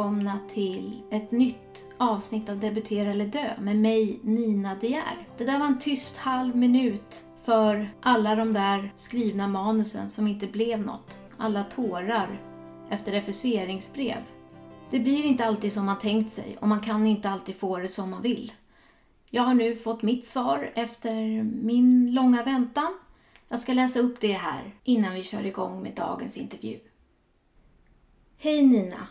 [0.00, 5.26] välkomna till ett nytt avsnitt av Debutera eller dö med mig Nina De Geer.
[5.38, 10.46] Det där var en tyst halv minut för alla de där skrivna manusen som inte
[10.46, 11.18] blev något.
[11.38, 12.40] Alla tårar
[12.90, 14.16] efter refuseringsbrev.
[14.90, 17.88] Det blir inte alltid som man tänkt sig och man kan inte alltid få det
[17.88, 18.52] som man vill.
[19.30, 22.98] Jag har nu fått mitt svar efter min långa väntan.
[23.48, 26.78] Jag ska läsa upp det här innan vi kör igång med dagens intervju.
[28.38, 29.06] Hej Nina!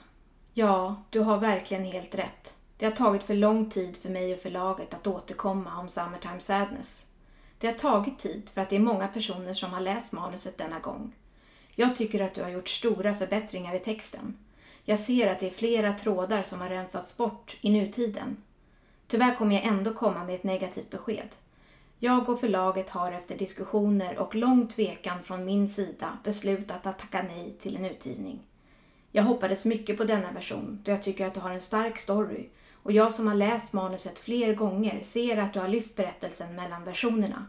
[0.59, 2.55] Ja, du har verkligen helt rätt.
[2.77, 7.07] Det har tagit för lång tid för mig och förlaget att återkomma om Summertime Sadness.
[7.57, 10.79] Det har tagit tid för att det är många personer som har läst manuset denna
[10.79, 11.15] gång.
[11.75, 14.37] Jag tycker att du har gjort stora förbättringar i texten.
[14.83, 18.37] Jag ser att det är flera trådar som har rensats bort i nutiden.
[19.07, 21.35] Tyvärr kommer jag ändå komma med ett negativt besked.
[21.99, 27.25] Jag och förlaget har efter diskussioner och lång tvekan från min sida beslutat att tacka
[27.29, 28.39] nej till en utgivning.
[29.11, 32.49] Jag hoppades mycket på denna version då jag tycker att du har en stark story
[32.83, 36.83] och jag som har läst manuset fler gånger ser att du har lyft berättelsen mellan
[36.83, 37.45] versionerna.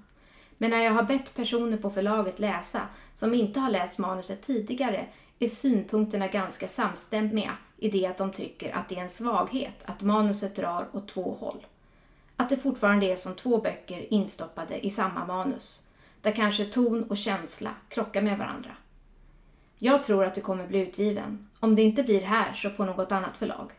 [0.58, 2.80] Men när jag har bett personer på förlaget läsa
[3.14, 5.06] som inte har läst manuset tidigare
[5.38, 10.02] är synpunkterna ganska samstämmiga i det att de tycker att det är en svaghet att
[10.02, 11.66] manuset drar åt två håll.
[12.36, 15.80] Att det fortfarande är som två böcker instoppade i samma manus,
[16.20, 18.76] där kanske ton och känsla krockar med varandra.
[19.82, 21.48] Jag tror att du kommer bli utgiven.
[21.60, 23.72] Om det inte blir här så på något annat förlag.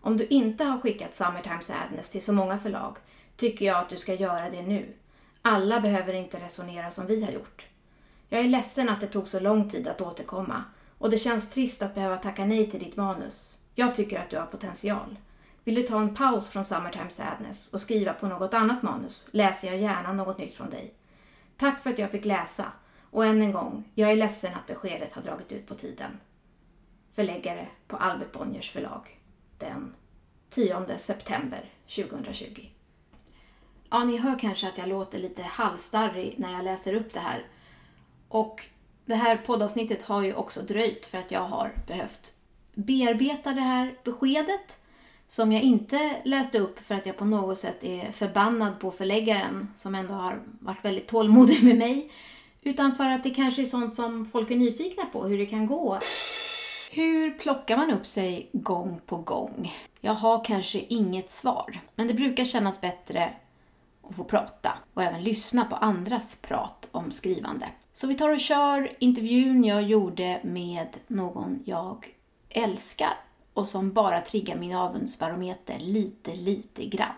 [0.00, 2.96] Om du inte har skickat Summertime Sadness till så många förlag
[3.36, 4.94] tycker jag att du ska göra det nu.
[5.42, 7.66] Alla behöver inte resonera som vi har gjort.
[8.28, 10.64] Jag är ledsen att det tog så lång tid att återkomma
[10.98, 13.58] och det känns trist att behöva tacka nej till ditt manus.
[13.74, 15.16] Jag tycker att du har potential.
[15.64, 19.68] Vill du ta en paus från Summertime Sadness och skriva på något annat manus läser
[19.68, 20.94] jag gärna något nytt från dig.
[21.56, 22.72] Tack för att jag fick läsa
[23.10, 26.20] och än en gång, jag är ledsen att beskedet har dragit ut på tiden.
[27.14, 29.20] Förläggare på Albert Bonniers förlag
[29.58, 29.94] den
[30.50, 32.66] 10 september 2020.
[33.90, 37.46] Ja, ni hör kanske att jag låter lite halvstarrig när jag läser upp det här.
[38.28, 38.66] Och
[39.04, 42.32] det här poddavsnittet har ju också dröjt för att jag har behövt
[42.74, 44.82] bearbeta det här beskedet
[45.28, 49.68] som jag inte läste upp för att jag på något sätt är förbannad på förläggaren
[49.76, 52.12] som ändå har varit väldigt tålmodig med mig.
[52.66, 55.66] Utan för att det kanske är sånt som folk är nyfikna på, hur det kan
[55.66, 55.98] gå.
[56.92, 59.72] Hur plockar man upp sig gång på gång?
[60.00, 63.32] Jag har kanske inget svar, men det brukar kännas bättre
[64.08, 67.66] att få prata och även lyssna på andras prat om skrivande.
[67.92, 72.06] Så vi tar och kör intervjun jag gjorde med någon jag
[72.48, 73.18] älskar
[73.52, 77.14] och som bara triggar min avundsbarometer lite, lite grann.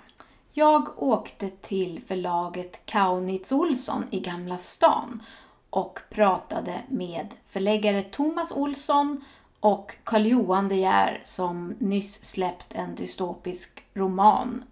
[0.59, 5.23] Jag åkte till förlaget Kaunitz Olsson i Gamla stan
[5.71, 9.25] och pratade med förläggare Thomas Olsson
[9.61, 14.65] och Carl-Johan De Geer som nyss släppt en dystopisk roman.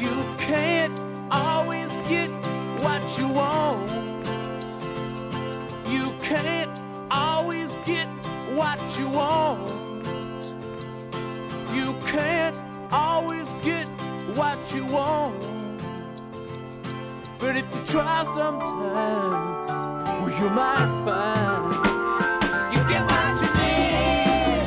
[0.00, 1.00] You can't
[1.30, 1.92] always
[13.64, 13.93] get
[14.36, 15.54] what you want
[17.44, 18.72] But if you try sometimes,
[20.20, 21.74] well, you might find
[22.72, 24.64] you get what you need.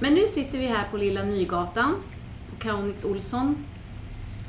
[0.00, 1.94] Men nu sitter vi här på Lilla Nygatan,
[2.50, 3.66] på Kaunitz Olsson,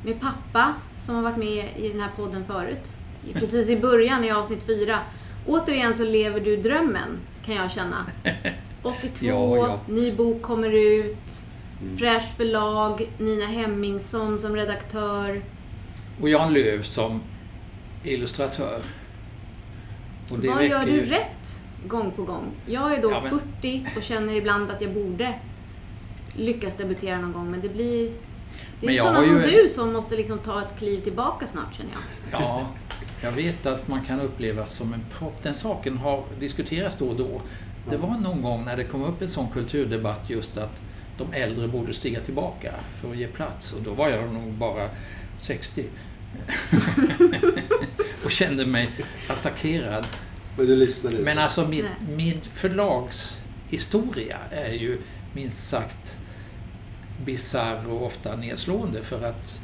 [0.05, 2.93] med pappa som har varit med i den här podden förut.
[3.33, 4.99] Precis i början i avsnitt fyra.
[5.47, 8.05] Återigen så lever du drömmen, kan jag känna.
[8.83, 9.79] 82, ja, ja.
[9.87, 11.43] ny bok kommer ut.
[11.81, 11.97] Mm.
[11.97, 15.41] Fräscht förlag, Nina Hemmingsson som redaktör.
[16.21, 17.21] Och Jan Löv som
[18.03, 18.81] illustratör.
[20.29, 21.05] Vad gör du ju...
[21.05, 22.51] rätt gång på gång?
[22.65, 23.39] Jag är då ja, men...
[23.61, 25.33] 40 och känner ibland att jag borde
[26.35, 28.11] lyckas debutera någon gång, men det blir...
[28.79, 29.41] Det är sådana som ju...
[29.41, 32.41] du som måste liksom ta ett kliv tillbaka snart, känner jag.
[32.41, 32.67] Ja,
[33.23, 35.43] jag vet att man kan upplevas som en propp.
[35.43, 37.41] Den saken har diskuterats då och då.
[37.89, 40.81] Det var någon gång när det kom upp en sån kulturdebatt just att
[41.17, 44.89] de äldre borde stiga tillbaka för att ge plats och då var jag nog bara
[45.41, 45.85] 60.
[48.25, 48.89] och kände mig
[49.27, 50.07] attackerad.
[50.57, 51.85] Men du lyssnade Men alltså min,
[52.15, 54.97] min förlagshistoria är ju
[55.33, 56.17] minst sagt
[57.25, 59.61] bisarr och ofta nedslående för att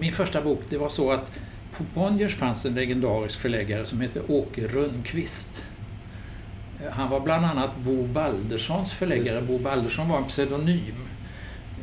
[0.00, 1.32] min första bok, det var så att
[1.76, 5.62] på Bonniers fanns en legendarisk förläggare som hette Åke Rönnqvist
[6.90, 9.42] han var bland annat Bo Balderssons förläggare.
[9.42, 11.08] Bo Baldersson var en pseudonym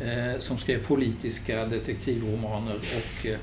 [0.01, 3.37] eh, som skrev politiska detektivromaner och eh,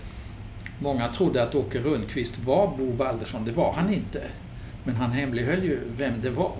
[0.79, 3.45] Många trodde att Åke Rundqvist var Bo Baldersson.
[3.45, 4.23] Det var han inte.
[4.85, 6.57] Men han hemlighöll ju vem det var.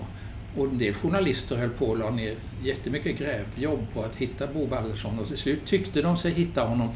[0.57, 4.67] Och en del journalister höll på och la ner jättemycket grävjobb på att hitta Bo
[4.67, 6.89] Baldersson och till slut tyckte de sig hitta honom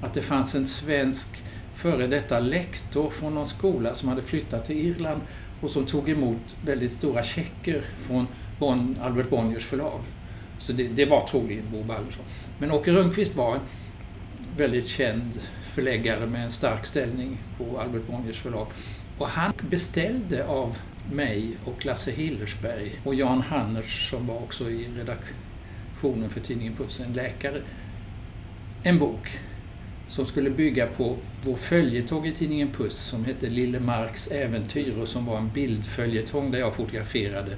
[0.00, 1.28] att det fanns en svensk
[1.74, 5.20] före detta lektor från någon skola som hade flyttat till Irland
[5.64, 8.26] och som tog emot väldigt stora checker från
[8.58, 10.00] bon, Albert Bonniers förlag.
[10.58, 12.24] Så det, det var troligen Bo Baldersson.
[12.58, 13.60] Men Åke Rundqvist var en
[14.56, 18.66] väldigt känd förläggare med en stark ställning på Albert Bonniers förlag.
[19.18, 20.78] Och han beställde av
[21.12, 27.00] mig och Lasse Hillersberg och Jan Hanners som var också i redaktionen för tidningen Puss,
[27.00, 27.62] en läkare,
[28.82, 29.38] en bok
[30.08, 35.08] som skulle bygga på vår följetong i tidningen Puss som hette Lille Marks äventyr och
[35.08, 37.56] som var en bildföljetong där jag fotograferade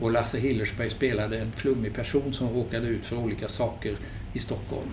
[0.00, 3.96] och Lasse Hillersberg spelade en flummig person som råkade ut för olika saker
[4.32, 4.90] i Stockholm.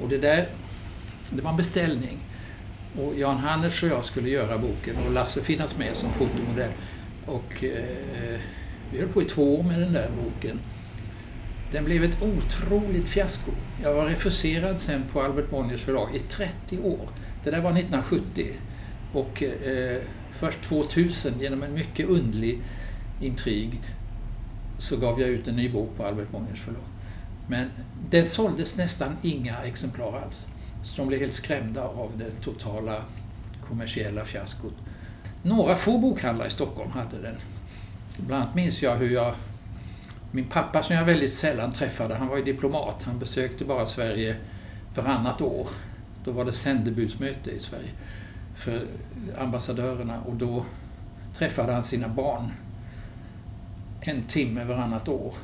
[0.00, 0.48] Och det där,
[1.30, 2.18] det var en beställning.
[2.98, 6.70] Och Jan Hanners och jag skulle göra boken och Lasse finnas med som fotomodell.
[7.26, 8.40] Och eh, eh
[8.92, 10.60] vi höll på i två år med den där boken.
[11.72, 13.50] Den blev ett otroligt fiasko.
[13.82, 17.08] Jag var refuserad sen på Albert Bonniers förlag i 30 år.
[17.44, 18.52] Det där var 1970.
[19.12, 20.02] Och eh,
[20.32, 22.60] först 2000, genom en mycket undlig
[23.20, 23.80] intrig,
[24.78, 26.82] så gav jag ut en ny bok på Albert Bonniers förlag.
[27.48, 27.70] Men
[28.10, 30.48] den såldes nästan inga exemplar alls.
[30.82, 33.02] Så de blev helt skrämda av det totala
[33.68, 34.74] kommersiella fiaskot.
[35.42, 37.36] Några få bokhandlare i Stockholm hade den.
[38.16, 39.34] Bland annat minns jag hur jag...
[40.30, 43.02] Min pappa som jag väldigt sällan träffade, han var ju diplomat.
[43.02, 44.36] Han besökte bara Sverige
[44.94, 45.68] varannat år.
[46.24, 47.90] Då var det sändebudsmöte i Sverige
[48.54, 48.80] för
[49.38, 50.64] ambassadörerna och då
[51.34, 52.52] träffade han sina barn
[54.00, 55.34] en timme varannat år.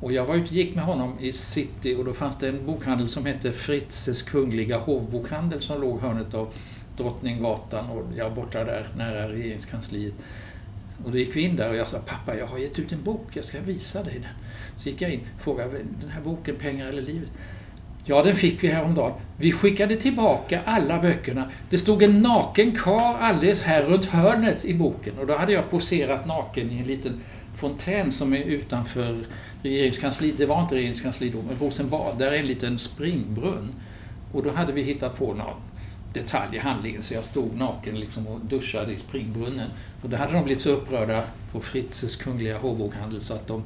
[0.00, 2.66] Och jag var ute och gick med honom i city och då fanns det en
[2.66, 6.52] bokhandel som hette Fritzes Kungliga Hovbokhandel som låg hörnet av
[6.96, 10.14] Drottninggatan och jag borta där nära regeringskansliet.
[11.04, 13.02] Och då gick vi in där och jag sa pappa jag har gett ut en
[13.02, 14.30] bok, jag ska visa dig den.
[14.76, 15.70] Så gick jag in och frågade
[16.00, 17.28] den här boken Pengar eller livet?
[18.04, 19.12] Ja, den fick vi häromdagen.
[19.36, 21.50] Vi skickade tillbaka alla böckerna.
[21.70, 25.70] Det stod en naken kar alldeles här runt hörnet i boken och då hade jag
[25.70, 27.20] poserat naken i en liten
[27.54, 29.18] fontän som är utanför
[29.62, 30.38] regeringskansliet.
[30.38, 32.18] Det var inte regeringskansliet då, men Rosenbad.
[32.18, 33.74] Där är en liten springbrunn.
[34.32, 35.54] Och då hade vi hittat på någon
[36.14, 39.70] detalj i handlingen så jag stod naken liksom och duschade i springbrunnen.
[40.02, 43.62] Och då hade de blivit så upprörda på Fritzes kungliga hovbokhandel så att de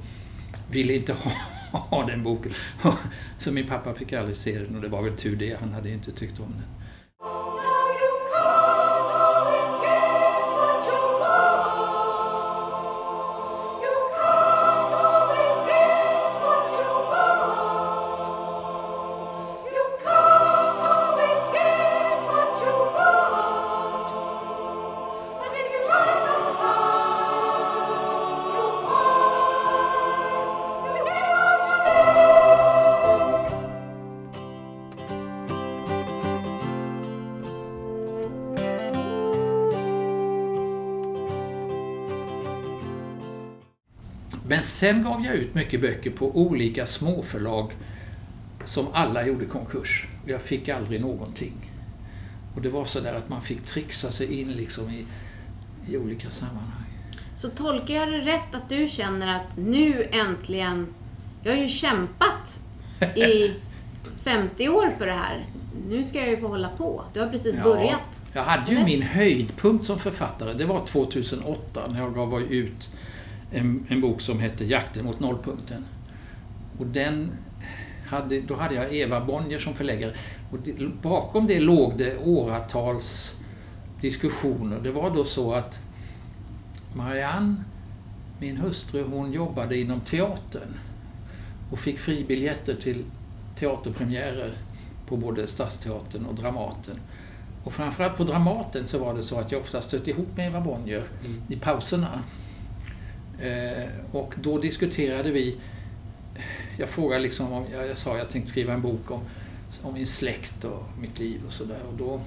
[0.70, 1.12] ville inte
[1.72, 2.52] ha, ha den boken.
[3.38, 5.90] Så min pappa fick aldrig se den och det var väl tur det, han hade
[5.90, 6.77] inte tyckt om den.
[44.78, 47.72] Sen gav jag ut mycket böcker på olika småförlag
[48.64, 50.06] som alla gjorde konkurs.
[50.26, 51.52] Jag fick aldrig någonting.
[52.54, 55.06] Och det var så där att man fick trixa sig in liksom i,
[55.92, 56.84] i olika sammanhang.
[57.36, 60.86] Så tolkar jag det rätt att du känner att nu äntligen,
[61.42, 62.60] jag har ju kämpat
[63.16, 63.54] i
[64.24, 65.44] 50 år för det här.
[65.88, 67.04] Nu ska jag ju få hålla på.
[67.12, 68.22] Du har precis ja, börjat.
[68.32, 68.86] Jag hade ju Eller?
[68.86, 70.52] min höjdpunkt som författare.
[70.52, 72.90] Det var 2008 när jag gav ut
[73.50, 75.84] en, en bok som hette Jakten mot nollpunkten.
[76.78, 77.30] Och den
[78.06, 80.12] hade, då hade jag Eva Bonnier som förläggare.
[80.50, 83.34] Och det, bakom det låg det åratals
[84.00, 84.80] diskussioner.
[84.80, 85.80] Det var då så att
[86.94, 87.64] Marianne,
[88.40, 90.74] min hustru, hon jobbade inom teatern
[91.70, 93.04] och fick fribiljetter till
[93.56, 94.52] teaterpremiärer
[95.06, 96.96] på både Stadsteatern och Dramaten.
[97.64, 100.60] Och framförallt på Dramaten så var det så att jag ofta stötte ihop med Eva
[100.60, 101.42] Bonnier mm.
[101.48, 102.22] i pauserna.
[103.42, 105.56] Eh, och då diskuterade vi,
[106.78, 109.20] jag frågade liksom om, jag, jag sa jag tänkte skriva en bok om,
[109.82, 111.80] om min släkt och mitt liv och sådär.
[111.88, 112.20] Och då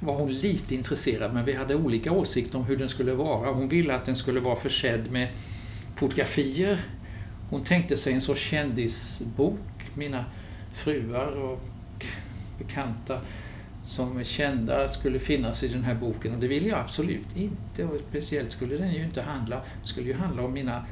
[0.00, 3.52] var hon lite intresserad men vi hade olika åsikter om hur den skulle vara.
[3.52, 5.28] Hon ville att den skulle vara försedd med
[5.96, 6.80] fotografier.
[7.50, 9.60] Hon tänkte sig en sorts kändisbok,
[9.94, 10.24] mina
[10.72, 11.60] fruar och
[12.58, 13.20] bekanta
[13.88, 17.84] som är kända skulle finnas i den här boken och det vill jag absolut inte.
[17.84, 20.84] Och speciellt skulle den ju inte handla, skulle ju handla om mina,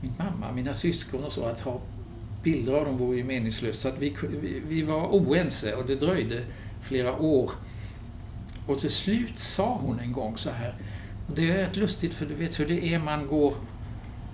[0.00, 1.44] min mamma, mina syskon och så.
[1.44, 1.80] Att ha
[2.42, 3.80] bilder av dem vore ju meningslöst.
[3.80, 6.42] Så att vi, vi, vi var oense och det dröjde
[6.82, 7.50] flera år
[8.66, 10.74] Och till slut sa hon en gång så här,
[11.28, 13.54] och det är rätt lustigt för du vet hur det är man går,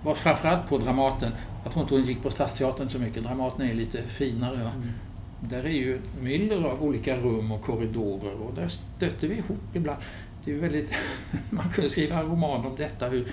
[0.03, 1.31] var framförallt på Dramaten,
[1.63, 4.55] jag tror inte hon gick på Stadsteatern så mycket, Dramaten är lite finare.
[4.55, 4.91] Mm.
[5.39, 10.01] Där är ju myller av olika rum och korridorer och där stötte vi ihop ibland.
[10.45, 10.93] Det är ju väldigt,
[11.49, 13.27] man kunde skriva en roman om detta, hur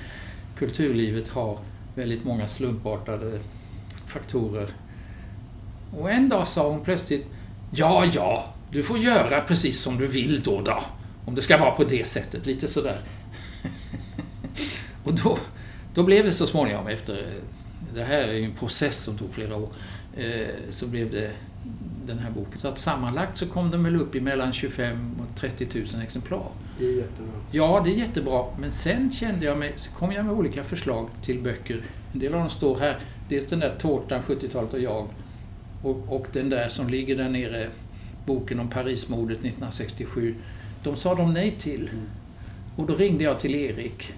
[0.59, 1.59] kulturlivet har
[1.95, 3.41] väldigt många slumpartade
[4.07, 4.71] faktorer.
[5.99, 7.27] Och en dag sa hon plötsligt
[7.77, 10.83] Ja, ja, du får göra precis som du vill då, då.
[11.25, 13.01] Om det ska vara på det sättet, lite sådär.
[15.05, 15.39] och då,
[15.95, 17.27] då blev det så småningom efter,
[17.95, 19.69] det här är ju en process som tog flera år,
[20.17, 21.31] eh, så blev det
[22.07, 22.59] den här boken.
[22.59, 26.49] Så att sammanlagt så kom den väl upp i mellan 25 och 30 000 exemplar.
[26.79, 27.33] Det är jättebra.
[27.51, 28.45] Ja, det är jättebra.
[28.59, 31.83] Men sen kände jag mig, så kom jag med olika förslag till böcker.
[32.13, 32.99] En del av dem står här.
[33.29, 35.09] Dels den där Tårtan, 70-talet och jag.
[35.83, 37.67] Och, och den där som ligger där nere,
[38.27, 40.35] boken om Parismordet 1967.
[40.83, 41.89] De sa de nej till.
[41.93, 42.05] Mm.
[42.77, 44.13] Och då ringde jag till Erik.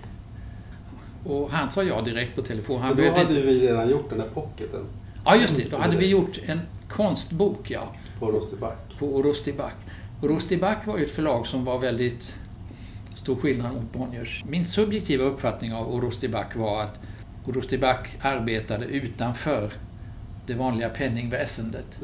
[1.25, 2.81] Och han sa ja direkt på telefon.
[2.81, 3.40] Han Och då hade inte...
[3.40, 4.87] vi redan gjort den där pocketen
[5.26, 5.71] Ja, just det.
[5.71, 7.95] Då hade vi gjort en konstbok, ja.
[8.19, 8.99] på Rosteback.
[8.99, 9.76] på Orostiback.
[10.23, 12.38] Orostiback var ju ett förlag som var väldigt
[13.14, 14.45] stor skillnad mot Bonniers.
[14.49, 17.00] Min subjektiva uppfattning av Orostiback var att
[17.47, 19.73] Orostiback arbetade utanför
[20.47, 21.99] det vanliga penningväsendet.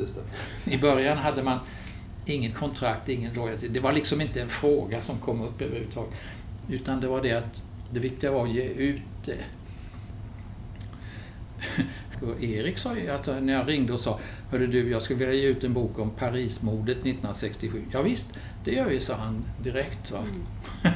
[0.65, 1.59] I början hade man
[2.27, 3.69] inget kontrakt, ingen royalty.
[3.69, 6.15] Det var liksom inte en fråga som kom upp överhuvudtaget.
[6.69, 9.39] Utan det var det att det viktiga var att ge ut det.
[12.23, 14.19] Och Erik sa ju att när jag ringde och sa
[14.51, 17.83] Hörru du, jag skulle vilja ge ut en bok om Parismordet 1967.
[17.93, 18.33] Ja, visst,
[18.65, 20.11] det gör vi, sa han direkt.
[20.11, 20.19] Va?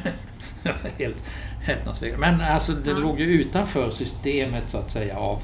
[0.64, 1.24] Var Helt
[1.62, 2.26] häpnadsväckande.
[2.30, 2.98] Men alltså, det Ja.
[2.98, 5.42] låg ju utanför systemet så att säga av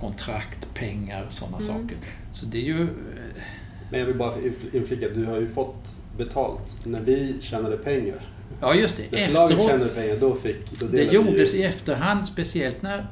[0.00, 1.68] kontrakt, pengar och sådana Mm.
[1.68, 1.96] saker.
[2.32, 2.86] Så det är ju...
[3.90, 8.20] Men jag vill bara inf- inflika, du har ju fått betalt när vi tjänade pengar.
[8.60, 9.12] Ja, just det.
[9.12, 10.80] När Efteråt, pengar, då fick...
[10.80, 13.06] Då det gjordes ju- i efterhand, speciellt när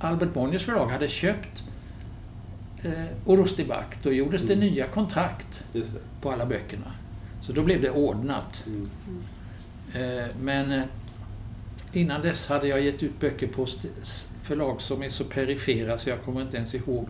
[0.00, 1.62] Albert Bonniers förlag hade köpt
[2.82, 2.92] eh,
[3.26, 3.98] Orostiback.
[4.02, 4.66] Då gjordes det Mm.
[4.68, 5.98] nya kontrakt Just det.
[6.20, 6.92] på alla böckerna.
[7.40, 8.64] Så då blev det ordnat.
[8.66, 8.88] Mm.
[9.94, 10.82] Eh, Men eh,
[11.92, 13.66] innan dess hade jag gett ut böcker på
[14.42, 17.08] förlag som är så perifera så jag kommer inte ens ihåg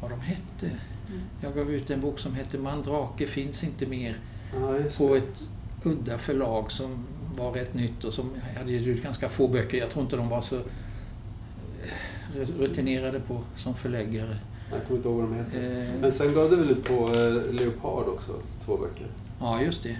[0.00, 0.66] vad de hette.
[0.66, 1.20] Mm.
[1.42, 4.16] Jag gav ut en bok som hette Mandrake finns inte mer
[4.54, 5.18] Ja, på det.
[5.18, 5.42] ett
[5.84, 7.04] udda förlag som
[7.36, 9.78] var rätt nytt och som hade gett ut ganska få böcker.
[9.78, 10.62] Jag tror inte de var så eh,
[12.58, 14.38] rutinerade på som förläggare.
[14.70, 15.88] Jag kommer inte ihåg vad de heter.
[15.94, 18.32] Eh, Men sen gav du väl ut på eh, Leopard också,
[18.64, 19.06] två böcker?
[19.40, 19.96] Ja, just det.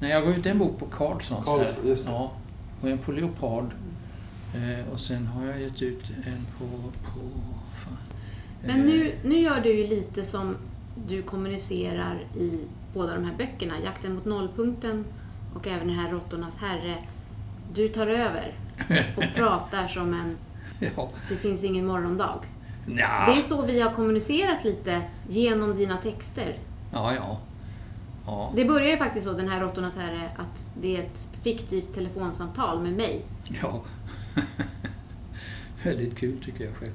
[0.00, 0.92] Nej, jag gav ut en bok på här.
[0.96, 1.44] Carlsson,
[1.84, 2.12] just det.
[2.12, 2.32] Ja,
[2.80, 3.64] och en på Leopard.
[4.54, 6.64] Eh, och sen har jag gett ut en på...
[6.92, 7.20] på
[7.74, 7.96] fan.
[8.66, 10.56] Men nu, nu gör du ju lite som
[11.08, 12.58] du kommunicerar i
[12.94, 13.74] båda de här böckerna.
[13.84, 15.04] Jakten mot nollpunkten
[15.54, 16.96] och även den här Råttornas herre.
[17.74, 18.54] Du tar över
[19.16, 20.36] och pratar som en
[20.96, 22.40] Ja, det finns ingen morgondag.
[22.86, 23.24] Nja.
[23.26, 26.58] Det är så vi har kommunicerat lite genom dina texter.
[26.92, 27.38] ja, ja.
[28.26, 28.52] ja.
[28.56, 32.82] Det börjar ju faktiskt så, den här Råttornas herre, att det är ett fiktivt telefonsamtal
[32.82, 33.20] med mig.
[33.62, 33.82] ja.
[35.82, 36.92] Väldigt kul tycker jag själv.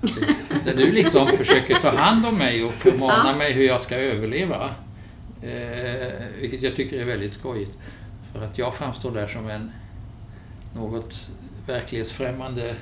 [0.64, 3.36] Där du liksom försöker ta hand om mig och förmana Ja.
[3.36, 4.70] mig hur jag ska överleva.
[5.42, 7.78] Eh, vilket jag tycker är väldigt skojigt.
[8.32, 9.70] För att jag framstår där som en
[10.74, 11.28] något
[11.66, 12.74] verklighetsfrämmande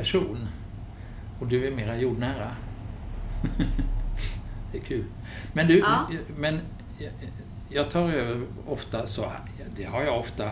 [0.00, 0.48] person.
[1.40, 2.50] Och du är mera jordnära.
[4.72, 5.04] det är kul.
[5.52, 6.08] Men du, Ja.
[6.36, 6.60] men
[7.68, 9.32] jag- tar över ofta så,
[9.76, 10.50] det har jag ofta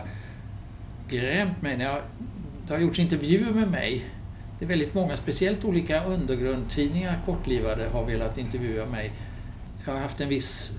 [1.09, 2.01] grämt mig när jag,
[2.67, 4.05] det har gjorts intervjuer med mig.
[4.59, 9.11] Det är väldigt många, speciellt olika undergrundtidningar, kortlivade, har velat intervjua mig.
[9.85, 10.71] Jag har haft en viss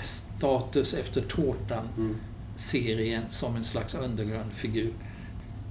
[0.00, 2.16] status efter Tårtan Mm.
[2.56, 4.92] serien som en slags undergrundfigur.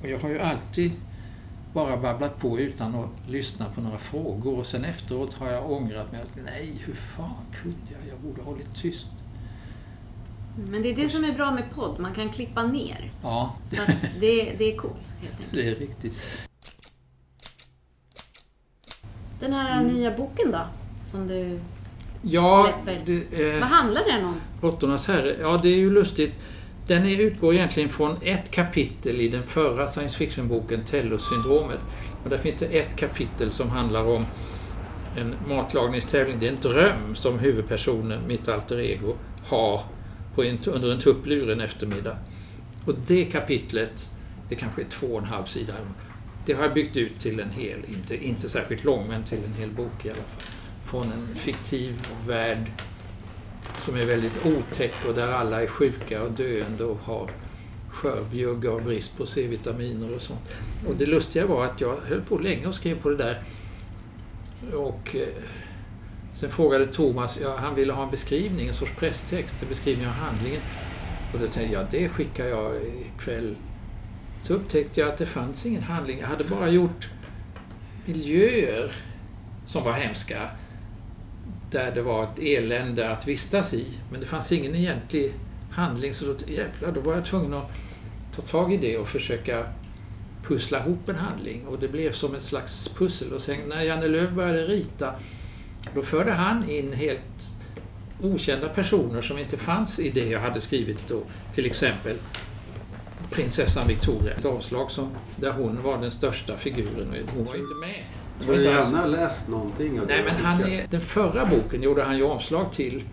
[0.01, 0.91] Och jag har ju alltid
[1.75, 6.11] bara babblat på utan att lyssna på några frågor och sen efteråt har jag ångrat
[6.11, 8.01] mig att nej, hur fan kunde jag?
[8.09, 9.07] Jag borde ha hållit tyst.
[10.69, 13.11] Men det är det som är bra med podd, man kan klippa ner.
[13.21, 13.81] Ja, Så
[14.19, 14.91] det, det är cool,
[15.21, 15.51] helt enkelt.
[15.51, 16.13] det är riktigt.
[19.39, 20.61] Den här nya boken då,
[21.11, 21.59] som du...
[22.21, 23.03] Ja, Släpper.
[23.05, 24.35] det, eh, Vad handlar den om?
[24.61, 26.33] Råttornas herre, ja det är ju lustigt.
[26.87, 31.79] Den utgår egentligen från ett kapitel i den förra science fiction-boken Tellus-syndromet.
[32.23, 34.25] Och där finns det ett kapitel som handlar om
[35.17, 36.39] en matlagningstävling.
[36.39, 39.15] Det är en dröm som huvudpersonen, mitt alter ego,
[39.45, 39.81] har
[40.35, 42.17] på en, under en tupplur en eftermiddag.
[42.85, 44.11] Och det kapitlet,
[44.49, 45.73] det kanske är två och en halv sida,
[46.45, 49.53] det har jag byggt ut till en hel, inte, inte särskilt lång, men till en
[49.53, 50.43] hel bok i alla fall.
[50.83, 52.65] Från en fiktiv värld
[53.77, 57.29] som är väldigt otäck och där alla är sjuka och döende och har
[57.89, 60.39] skörbjugg av brist på C-vitaminer och sånt.
[60.87, 63.43] Och det lustiga var att jag höll på länge och skrev på det där.
[64.73, 65.27] Och eh,
[66.33, 70.13] sen frågade Thomas, ja, han ville ha en beskrivning, en sorts presstext, en beskrivning av
[70.13, 70.61] handlingen.
[71.33, 72.71] Och då tänkte jag, det skickar jag
[73.15, 73.55] ikväll.
[74.41, 76.19] Så upptäckte jag att det fanns ingen handling.
[76.19, 77.09] Jag hade bara gjort
[78.05, 78.91] miljöer
[79.65, 80.49] som var hemska.
[81.75, 83.85] Där det var ett elände att vistas i.
[84.11, 85.33] Men det fanns ingen egentlig
[85.71, 86.13] handling.
[86.13, 87.71] Så då, jävlar, då var jag tvungen att
[88.35, 89.65] ta tag i det och försöka
[90.43, 91.67] pussla ihop en handling.
[91.67, 93.33] Och det blev som ett slags pussel.
[93.33, 95.13] Och sen när Janne Löv började rita,
[95.93, 97.57] då förde han in helt
[98.21, 101.21] okända personer som inte fanns i det jag hade skrivit då.
[101.55, 102.15] Till exempel
[103.31, 104.33] prinsessan Victoria.
[104.33, 108.03] Ett avslag som, där hon var den största figuren och hon var inte med.
[108.39, 112.17] Du har gärna läst någonting av Nej, men han är, den förra boken gjorde han
[112.17, 113.03] ju omslag till.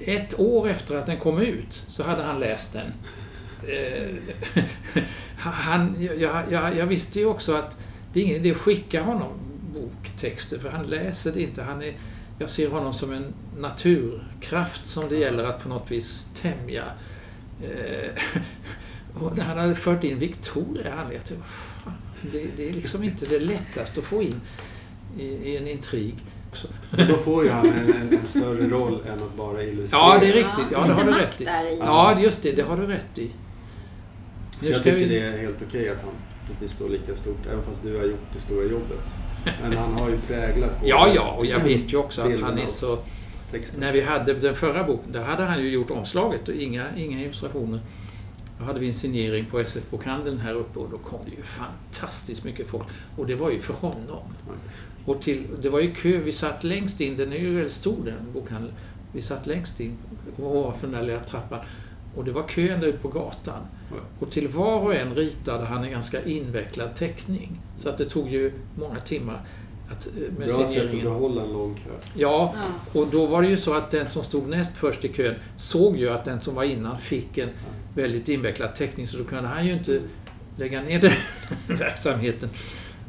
[0.00, 2.92] Ett år efter att den kom ut så hade han läst den.
[3.68, 4.62] Eh,
[5.38, 7.76] han, jag, jag, jag visste ju också att
[8.12, 9.32] det är ingen idé att skicka honom
[9.74, 11.62] boktexter för han läser det inte.
[11.62, 11.94] Han är,
[12.38, 16.84] jag ser honom som en naturkraft som det gäller att på något vis tämja.
[17.62, 18.10] Eh,
[19.22, 21.34] och när han hade fört in Victoria, han tänkte,
[22.32, 24.40] det, det är liksom inte det lättaste att få in
[25.18, 26.14] i, i en intrig.
[26.90, 30.02] Men då får ju han en, en, större roll än att bara illustrera.
[30.02, 30.66] Ja, det är riktigt.
[30.72, 31.44] Ja, det har du rätt i.
[31.78, 32.52] Ja, just det.
[32.52, 33.30] Det har du rätt i.
[34.60, 35.04] Så jag tycker vi...
[35.04, 36.12] det är helt okej att han
[36.50, 39.00] inte står lika stort, även fast du har gjort det stora jobbet.
[39.62, 42.66] Men han har ju präglat Ja, ja, och jag vet ju också att han är
[42.66, 42.98] så...
[43.50, 43.80] Texten.
[43.80, 47.20] När vi hade den förra boken, där hade han ju gjort omslaget och inga, inga
[47.20, 47.80] illustrationer.
[48.58, 52.44] Då hade vi en signering på SF-bokhandeln här uppe och då kom det ju fantastiskt
[52.44, 52.86] mycket folk.
[53.16, 54.22] Och det var ju för honom.
[55.04, 58.04] Och till, det var ju kö, vi satt längst in, den är ju väldigt stor
[58.04, 58.74] den bokhandeln.
[59.12, 59.96] Vi satt längst in
[60.38, 61.60] ovanför den där lilla trappan.
[62.16, 63.62] Och det var kö ända ut på gatan.
[64.18, 67.60] Och till var och en ritade han en ganska invecklad teckning.
[67.76, 69.40] Så att det tog ju många timmar.
[69.90, 71.90] Att, eh, med Bra sätt att behålla en lång kö.
[72.14, 72.54] Ja,
[72.92, 75.96] och då var det ju så att den som stod näst först i kön såg
[75.96, 77.48] ju att den som var innan fick en
[77.94, 80.00] väldigt invecklad teckning så då kunde han ju inte
[80.58, 81.12] lägga ner den
[81.78, 82.48] verksamheten.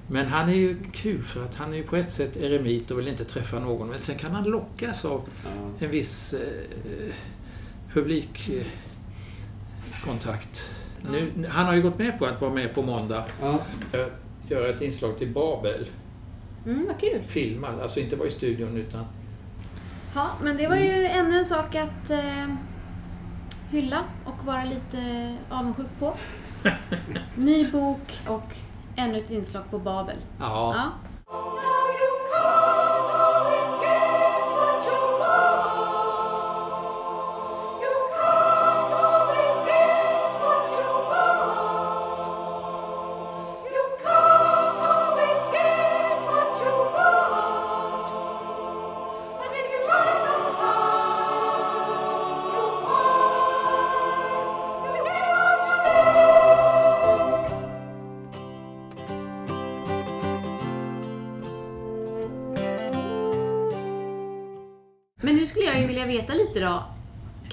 [0.09, 2.99] Men han är ju kul för att han är ju på ett sätt eremit och
[2.99, 3.87] vill inte träffa någon.
[3.87, 5.21] Men sen kan han lockas av
[5.79, 6.39] en viss eh,
[7.93, 10.61] publikkontakt.
[11.03, 13.23] Eh, nu, han har ju gått med på att vara med på måndag.
[13.41, 13.59] Ja.
[14.49, 15.87] Göra ett inslag till Babel.
[16.65, 17.23] Mm, vad kul.
[17.27, 19.05] Filmad, alltså inte vara i studion utan...
[20.15, 22.47] Ja, men det var ju ännu en sak att eh,
[23.69, 26.13] hylla och vara lite avundsjuk på.
[27.35, 28.55] Ny bok och
[28.95, 30.17] ännu ett inslag på Babel.
[30.39, 30.73] ja.
[30.75, 30.91] ja.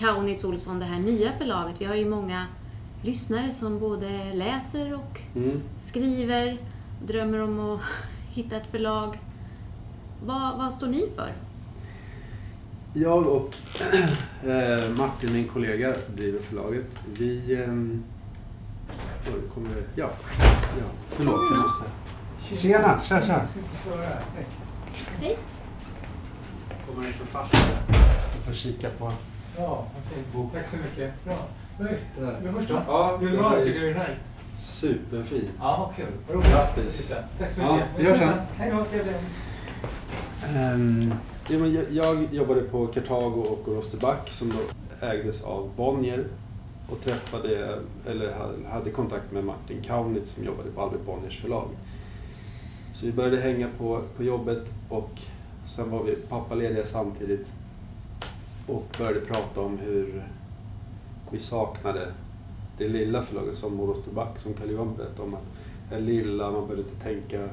[0.04, 1.74] Kaunitz Olsson, det här nya förlaget.
[1.78, 2.46] Vi har ju många
[3.02, 5.60] lyssnare som både läser och mm.
[5.80, 6.58] skriver,
[7.06, 7.80] drömmer om att
[8.34, 9.18] hitta ett förlag.
[10.26, 11.32] Vad, vad står ni för?
[12.94, 13.54] Jag och
[14.44, 16.86] eh, Martin, min kollega, driver förlaget.
[17.18, 17.54] Vi...
[17.54, 17.66] Eh,
[19.54, 20.10] kommer, ja,
[20.78, 21.40] ja, förlåt.
[21.50, 22.62] Jag måste...
[22.62, 23.46] Tjena, tja, tja.
[25.20, 25.38] Hej.
[26.86, 28.14] kommer en författare
[28.44, 29.12] får kika på.
[29.58, 30.52] Ja, fin bok.
[30.52, 31.24] Tack så mycket.
[31.24, 31.36] Bra.
[31.78, 31.98] Hej,
[32.42, 32.82] vill första?
[32.86, 34.18] Ja, du ha Tycker du den här?
[34.56, 35.50] Superfin.
[35.58, 36.06] Ja, kul.
[36.26, 36.50] Vad roligt.
[36.50, 37.12] Grattis.
[37.38, 37.76] Tack så mycket.
[37.76, 38.38] Ja, vi hörs sen.
[38.56, 39.16] Hej då, trevligt.
[40.56, 41.14] Um,
[41.48, 46.24] ja, men jag, jag jobbade på Kartago och Rosterback som då ägdes av Bonnier
[46.90, 48.32] och träffade, eller
[48.70, 51.68] hade kontakt med Martin Kaunitz som jobbade på Albert Bonniers förlag.
[52.94, 55.10] Så vi började hänga på, på jobbet och
[55.66, 57.46] sen var vi pappalediga samtidigt
[58.66, 60.24] och började prata om hur
[61.31, 62.12] vi saknade
[62.79, 65.35] det lilla förlaget som Moros Tobak, som Carl Johan berättade om.
[65.35, 65.40] Att
[65.90, 67.48] det lilla, man började inte tänka...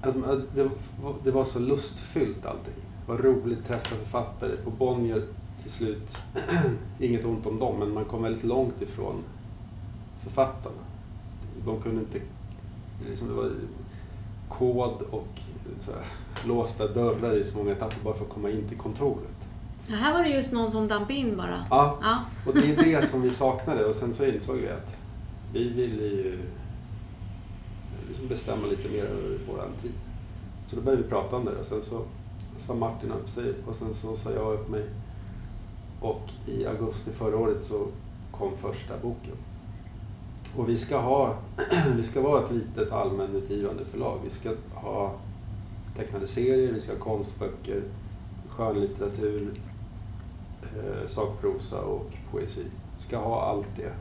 [0.00, 0.70] Att, det,
[1.24, 2.74] det, var så lustfyllt allting.
[3.06, 4.56] Det var roligt att träffa författare.
[4.56, 5.22] På Bonnier
[5.62, 6.18] till slut,
[7.00, 9.24] inget ont om dem, men man kom väldigt långt ifrån
[10.22, 10.82] författarna.
[11.64, 12.20] De kunde inte...
[13.08, 13.50] Liksom det var
[14.48, 15.28] kod och
[15.80, 16.04] så här,
[16.48, 19.35] låsta dörrar i så många etapper bara för att komma in till kontoret.
[19.88, 21.64] Ja, här var det just någon som damp in bara.
[21.70, 22.18] Ja, Ja.
[22.46, 24.96] och det är det som vi saknade och sen så insåg vi att
[25.52, 26.38] vi ville ju
[28.08, 29.92] liksom bestämma lite mer över vår tid.
[30.64, 32.02] Så då började vi prata om det och sen så
[32.58, 34.84] sa Martin upp sig och sen så sa jag upp mig.
[36.00, 37.86] Och i augusti förra året så
[38.32, 39.34] kom första boken.
[40.56, 41.36] Och vi ska ha,
[41.96, 44.18] vi ska vara ett litet allmänutgivande förlag.
[44.24, 45.14] Vi ska ha
[45.96, 47.82] tecknade serier, vi ska ha konstböcker,
[48.48, 49.50] skönlitteratur,
[50.62, 52.64] eh, sakprosa och poesi.
[52.98, 53.92] Ska ha allt det.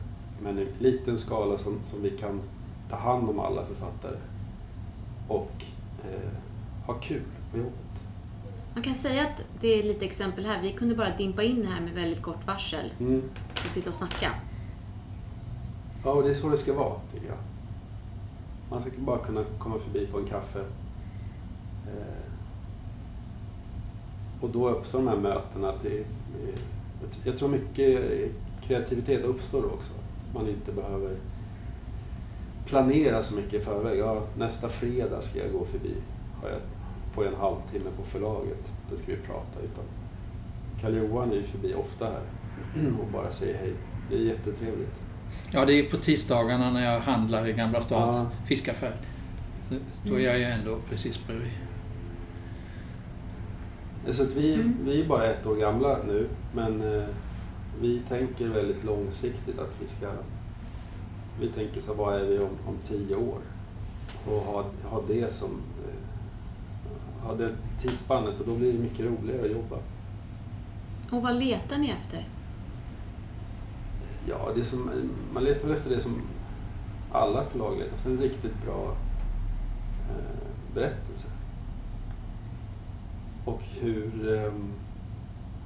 [0.43, 2.41] Men i liten skala som, som vi kan
[2.89, 4.17] ta hand om alla författare.
[5.27, 5.51] Och
[6.03, 6.31] eh,
[6.85, 7.73] ha kul på jobbet.
[8.73, 10.61] Man kan säga att det är lite exempel här.
[10.61, 13.21] Vi kunde bara dimpa in här med väldigt kort varsel Mm.
[13.51, 14.31] och sitta och snacka.
[16.03, 17.37] Ja, och det är så det ska vara, tycker jag.
[18.69, 20.59] Man ska bara kunna komma förbi på en kaffe.
[21.87, 22.24] Eh,
[24.45, 25.69] och då uppstår de här mötena.
[25.69, 26.03] Att det
[27.23, 28.01] jag tror mycket
[28.67, 29.91] kreativitet uppstår då också.
[30.33, 31.15] Man inte behöver
[32.65, 33.99] planera så mycket i förväg.
[33.99, 35.93] Ja, nästa fredag ska jag gå förbi.
[36.43, 36.51] Jag,
[37.13, 38.71] får jag en halvtimme på förlaget.
[38.91, 39.59] Då ska vi prata.
[39.63, 39.83] Utan
[40.81, 42.21] Karl-Johan är ju förbi ofta här
[43.01, 43.73] och bara säger hej.
[44.09, 44.95] Det är jättetrevligt.
[45.51, 48.45] Ja, det är på tisdagarna när jag handlar i Gamla stans Ja.
[48.45, 48.95] fiskaffär.
[50.05, 51.51] Då är jag ju ändå precis bredvid.
[54.11, 54.77] Så att vi, Mm.
[54.83, 57.03] vi är bara ett år gamla nu, men eh,
[57.81, 60.11] vi tänker väldigt långsiktigt att vi ska...
[61.39, 63.39] Vi tänker så vad är vi om, om tio år?
[64.27, 65.49] Och ha, ha det som...
[65.49, 69.75] Eh, ha det tidsspannet och då blir det mycket roligare att jobba.
[71.11, 72.27] Och vad letar ni efter?
[74.29, 74.89] Ja, det som,
[75.33, 76.21] man letar väl efter det som
[77.11, 78.95] alla förlag letar efter, en riktigt bra
[80.09, 81.27] eh, berättelse.
[83.45, 84.53] Och hur, eh,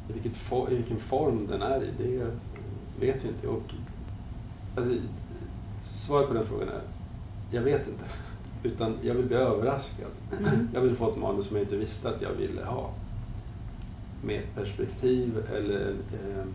[0.10, 2.26] i, vilket for, i vilken form den är i, det
[3.00, 3.48] vet vi inte.
[3.48, 3.74] Och,
[4.76, 4.94] alltså,
[5.82, 6.82] svaret på den frågan är,
[7.52, 8.06] jag vet inte.
[8.64, 10.12] Utan jag vill bli överraskad.
[10.40, 10.70] Mm.
[10.74, 12.90] Jag vill få ett manus som jag inte visste att jag ville ha.
[14.24, 16.46] Med ett perspektiv eller eh,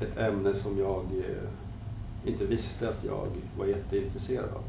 [0.00, 3.26] ett ämne som jag eh, inte visste att jag
[3.58, 4.62] var jätteintresserad av.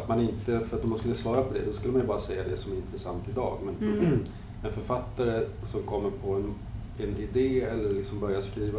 [0.00, 2.08] Att man inte, för att om man skulle svara på det, då skulle man ju
[2.08, 3.58] bara säga det som är intressant idag.
[3.64, 4.18] Men Mm.
[4.64, 6.54] En författare som kommer på en,
[6.98, 8.78] en idé eller liksom börjar skriva,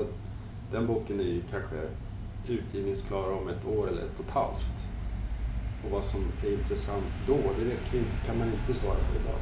[0.71, 1.75] den boken är ju kanske
[2.47, 4.71] utgivningsklar om ett år eller ett och ett halvt.
[5.85, 9.39] Och vad som är intressant då, det kan man inte svara på idag.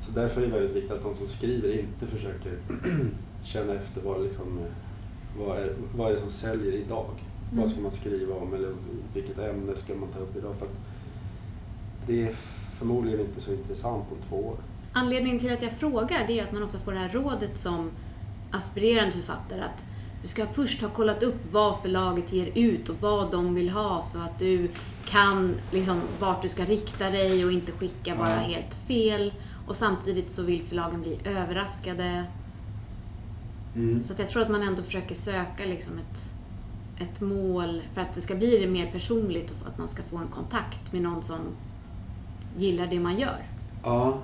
[0.00, 2.52] Så därför är det väldigt viktigt att de som skriver inte försöker
[3.44, 4.60] känna efter vad, liksom,
[5.38, 7.10] vad, är, vad är det som säljer idag.
[7.52, 7.60] Mm.
[7.60, 8.74] Vad ska man skriva om eller
[9.14, 10.54] vilket ämne ska man ta upp idag?
[10.56, 10.68] För
[12.06, 12.34] det är
[12.74, 14.56] förmodligen inte så intressant om två år.
[14.92, 17.90] Anledningen till att jag frågar det är att man ofta får det här rådet som
[18.50, 19.84] aspirerande författare att
[20.22, 24.02] du ska först ha kollat upp vad förlaget ger ut och vad de vill ha
[24.02, 24.68] så att du
[25.06, 28.36] kan liksom vart du ska rikta dig och inte skicka bara Ja.
[28.36, 29.32] helt fel.
[29.66, 32.24] Och samtidigt så vill förlagen bli överraskade.
[34.02, 36.32] Så att jag tror att man ändå försöker söka liksom ett,
[37.08, 40.16] ett mål för att det ska bli det mer personligt och att man ska få
[40.16, 41.38] en kontakt med någon som
[42.56, 43.38] gillar det man gör.
[43.82, 44.18] Ja,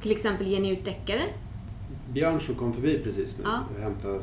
[0.00, 1.22] Till exempel ger ni ut deckare.
[2.12, 3.58] Björn som kom förbi precis nu Ja.
[3.76, 4.22] och hämtade eh,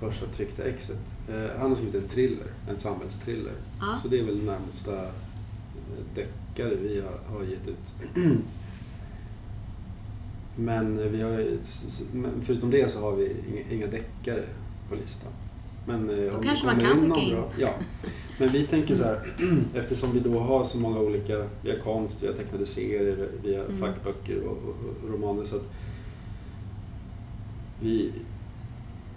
[0.00, 0.98] första tryckta exet.
[1.28, 3.52] Eh, han har skrivit en thriller, en samhällstriller.
[3.80, 3.98] Ja.
[4.02, 5.10] Så det är väl närmsta eh,
[6.14, 7.94] deckare vi har, har gett ut.
[10.56, 11.46] Men vi har,
[12.42, 14.42] förutom det så har vi inga, inga deckare
[14.88, 15.32] på listan.
[15.86, 17.34] Men, eh, det kanske man kan skicka in.
[17.34, 17.70] bra- Ja.
[18.38, 19.20] Men vi tänker så här,
[19.74, 23.56] eftersom vi då har så många olika, vi har konst, vi har tecknade serier, vi
[23.56, 23.78] har Mm.
[23.78, 25.44] fackböcker och, och, och romaner.
[25.44, 25.68] Så att
[27.80, 28.12] vi,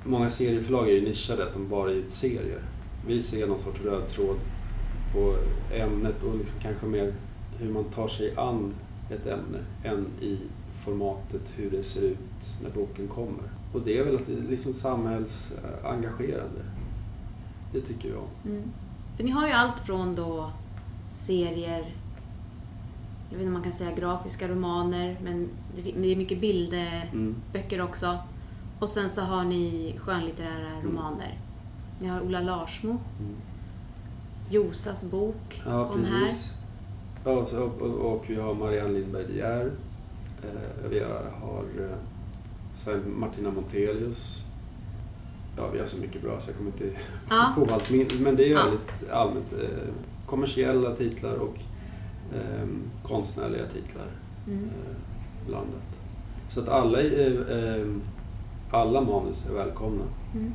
[0.03, 2.61] många serieförlag är ju nischade, att de bara ger ut serier.
[3.07, 4.35] Vi ser någon sorts röd tråd
[5.13, 5.35] på
[5.73, 7.13] ämnet och liksom kanske mer
[7.59, 8.73] hur man tar sig an
[9.11, 10.37] ett ämne än i
[10.85, 12.17] formatet hur det ser ut
[12.63, 13.43] när boken kommer.
[13.73, 16.61] Och det är väl att det är liksom samhällsengagerande.
[17.73, 18.23] Det tycker jag.
[18.45, 18.63] Mm.
[19.17, 20.51] För ni har ju allt från då
[21.15, 21.79] serier,
[23.29, 27.87] jag vet inte om man kan säga grafiska romaner, men det är mycket bildböcker Mm.
[27.87, 28.17] också.
[28.79, 31.37] Och sen så har ni skönlitterära romaner.
[32.01, 33.35] Ni har Ola Larsmo, Mm.
[34.49, 36.25] Josas bok Ja, kom här.
[36.25, 36.51] precis.
[37.25, 39.39] Ja, så, och, och, och vi har Marianne Lindberg.
[39.41, 41.97] Eh, vi har, har eh,
[42.79, 44.43] sen Martina Montelius.
[45.57, 47.53] Ja, vi har så mycket bra så jag kommer inte Ja.
[47.67, 47.89] på allt.
[48.19, 48.63] Men det är Ja.
[48.63, 49.53] väldigt allmänt.
[49.53, 49.93] Eh,
[50.25, 51.55] kommersiella titlar och
[52.35, 52.67] eh,
[53.03, 54.07] konstnärliga titlar
[54.47, 54.63] Mm.
[54.63, 54.95] eh,
[55.47, 55.81] blandat.
[56.49, 57.87] Så att alla, eh, eh,
[58.71, 60.03] alla manus är välkomna.
[60.33, 60.51] Mm.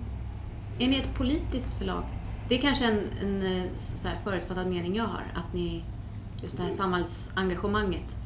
[0.78, 2.02] Är ni ett politiskt förlag?
[2.48, 5.84] Det är kanske en, en eh, så här förutfattad mening jag har, att ni,
[6.42, 8.16] just det här samhällsengagemanget.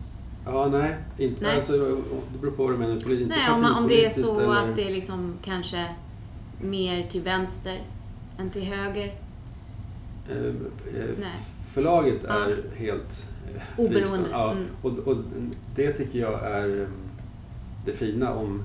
[0.49, 0.97] Ja, nej.
[1.19, 1.57] Inte, Nej.
[1.57, 1.73] Alltså,
[2.33, 2.95] det beror på vad du menar.
[2.97, 5.87] Poli- inte Nej, om, om det är så eller- att det är liksom kanske
[6.61, 7.81] mer till vänster
[8.39, 9.15] än till höger.
[10.31, 10.53] Eh, eh,
[11.21, 11.41] Nej.
[11.73, 12.35] Förlaget Ja.
[12.35, 14.29] är helt eh, Oberoende.
[14.33, 14.65] Ja, mm.
[14.83, 15.17] och, och
[15.75, 16.89] det tycker jag är eh,
[17.85, 18.63] det fina om,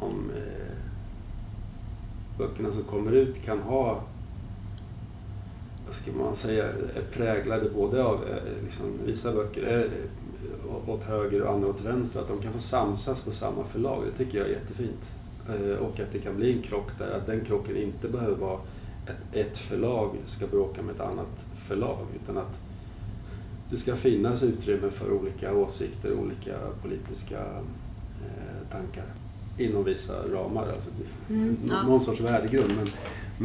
[0.00, 0.76] om eh,
[2.38, 4.00] böckerna som kommer ut kan ha
[5.86, 9.90] vad ska man säga, är präglade både av eh, liksom, vissa böcker eh,
[10.86, 12.20] åt höger och andra åt vänster.
[12.20, 14.04] Att de kan få samsas på samma förlag.
[14.06, 15.10] Det tycker jag är jättefint.
[15.48, 17.10] Eh, Och att det kan bli en krock där.
[17.16, 18.60] Att den krocken inte behöver vara
[19.06, 22.06] ett, ett förlag ska bråka med ett annat förlag.
[22.22, 22.58] Utan att
[23.70, 27.38] det ska finnas utrymme för olika åsikter, olika politiska
[28.24, 29.04] eh, tankar
[29.58, 30.68] inom vissa ramar.
[30.68, 30.90] Alltså
[31.30, 31.82] Mm, ja.
[31.82, 32.72] Någon sorts värdegrund.
[32.76, 32.86] Men,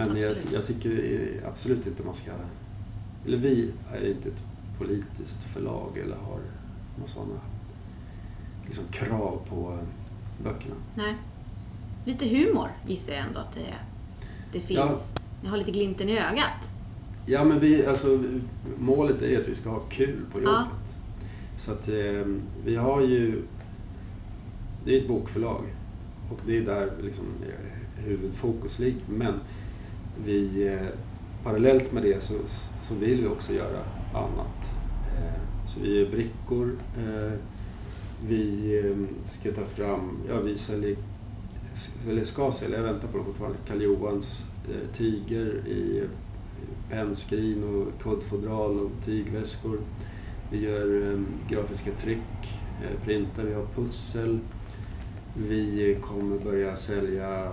[0.07, 2.31] men jag, jag tycker eh, absolut inte man ska...
[3.25, 4.43] Eller vi är inte ett
[4.79, 6.39] politiskt förlag eller har
[6.95, 7.39] några sådana
[8.65, 9.77] liksom, krav på
[10.43, 10.75] böckerna.
[10.95, 11.15] Nej.
[12.05, 13.75] Lite humor gissar jag ändå att det,
[14.53, 15.15] det finns.
[15.43, 16.69] Ni har lite glimten i ögat.
[17.25, 18.23] Ja, men vi, alltså,
[18.77, 20.53] målet är att vi ska ha kul på jobbet.
[20.53, 20.67] Ja.
[21.57, 22.25] Så att eh,
[22.65, 23.41] vi har ju...
[24.85, 25.63] Det är ett bokförlag
[26.31, 27.25] och det är där liksom,
[27.95, 29.01] huvudfokus ligger.
[29.09, 29.33] Men
[30.25, 30.87] vi, eh,
[31.43, 32.33] parallellt med det så,
[32.81, 33.79] så vill vi också göra
[34.13, 34.74] annat.
[35.67, 36.77] Så vi gör brickor.
[36.97, 37.39] Eh,
[38.27, 40.97] vi eh, ska ta fram, ja vi säljer,
[42.09, 46.03] eller ska sälja, jag väntar på dem fortfarande, Karl Johans eh, Tiger i
[46.89, 49.79] pennskrin och kuddfodral och tygväskor.
[50.51, 52.59] Vi gör grafiska tryck,
[53.03, 54.39] printar, vi har pussel.
[55.37, 57.51] Vi kommer börja sälja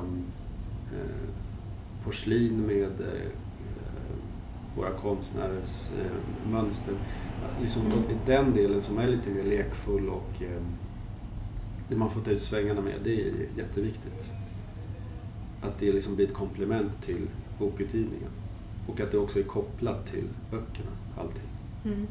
[2.04, 2.92] porslin med
[4.76, 5.88] våra konstnärers
[6.50, 6.94] mönster.
[7.60, 7.98] Liksom Mm.
[7.98, 10.62] i den delen som är lite mer lekfull och eh,
[11.88, 14.30] det man får ta ut svängarna med, det är jätteviktigt.
[15.62, 17.26] Att det liksom blir ett komplement till
[17.58, 18.30] bokutgivningen.
[18.86, 21.48] Och att det också är kopplat till böckerna, allting.
[21.84, 22.06] Mm.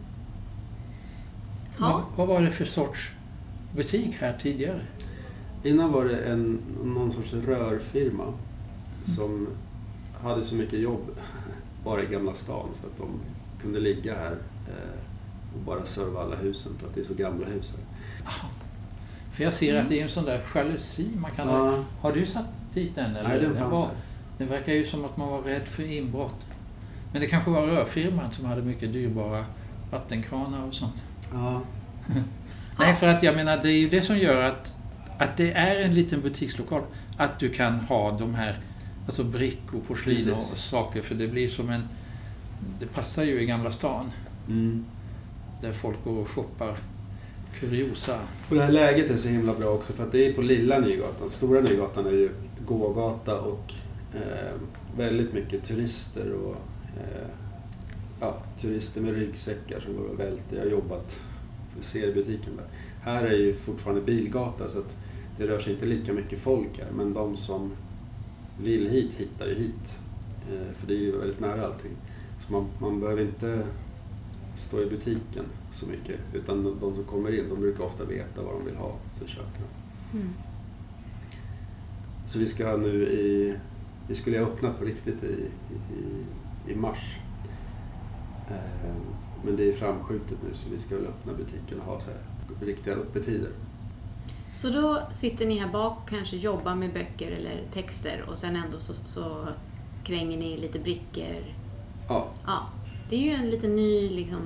[1.78, 2.06] Vad, Ja.
[2.15, 3.12] vad var det för sorts
[3.76, 4.82] butik här tidigare?
[5.63, 8.34] Innan var det en, någon sorts rörfirma
[9.06, 9.48] som
[10.22, 11.02] hade så mycket jobb
[11.84, 13.08] bara i Gamla stan så att de
[13.62, 14.32] kunde ligga här
[14.67, 15.01] eh,
[15.54, 17.86] och bara serva alla husen för att det är så gamla hus här.
[19.32, 21.66] För jag ser att det är en sån där jalusi man kan ha.
[21.66, 23.16] Ja, Har du satt dit den?
[23.16, 23.30] Eller?
[23.30, 23.90] nej, den fanns var,
[24.38, 26.46] det verkar ju som att man var rädd för inbrott.
[27.12, 29.46] Men det kanske var rörfirman som hade mycket dyrbara
[29.92, 31.04] vattenkranar och sånt.
[31.34, 31.62] Ja,
[32.80, 34.76] Nej, för att jag menar, det är ju det som gör att,
[35.18, 36.82] att det är en liten butikslokal.
[37.18, 38.60] Att du kan ha de här
[39.06, 40.64] alltså brickor, porslin och Precis.
[40.64, 41.02] saker.
[41.02, 41.88] För det blir som en...
[42.80, 44.12] Det passar ju i Gamla stan.
[44.48, 44.86] mm.
[45.62, 46.78] Där folk går och shoppar
[47.60, 48.19] kuriosa.
[48.50, 50.80] Och det här läget är så himla bra också för att det är på lilla
[50.80, 51.32] Nygatan.
[51.32, 52.30] Stora Nygatan är ju
[52.65, 53.74] gågata och
[54.13, 54.54] eh,
[54.97, 56.56] väldigt mycket turister och
[56.97, 57.28] eh,
[58.19, 60.58] ja, turister med ryggsäckar som går och välter.
[60.58, 61.19] Jag har jobbat
[61.80, 62.65] i seriebutiken där.
[63.12, 64.95] Här är ju fortfarande bilgata så att
[65.38, 67.71] det rör sig inte lika mycket folk här men de som
[68.63, 69.97] vill hit hittar ju hit.
[70.52, 71.91] Eh, för det är ju väldigt nära allting.
[72.39, 73.63] Så man, man behöver inte
[74.56, 76.20] stå i butiken så mycket.
[76.34, 79.28] Utan de, de som kommer in, de brukar ofta veta vad de vill ha, så
[79.28, 80.18] köper de.
[80.18, 80.34] Mm.
[82.28, 83.58] Så vi ska nu i...
[84.08, 85.46] Vi skulle ha öppnat på riktigt i,
[85.96, 87.18] i, i mars.
[88.50, 88.92] Eh,
[89.44, 92.20] men det är framskjutet nu så vi ska väl öppna butiken och ha så här
[92.66, 93.52] riktiga öppettider.
[94.58, 98.56] Så då sitter ni här bak och kanske jobbar med böcker eller texter och sen
[98.56, 99.48] ändå så, så
[100.04, 101.44] kränger ni lite brickor.
[102.08, 102.68] Ja, Ja,
[103.12, 104.41] det är ju en lite ny, liksom,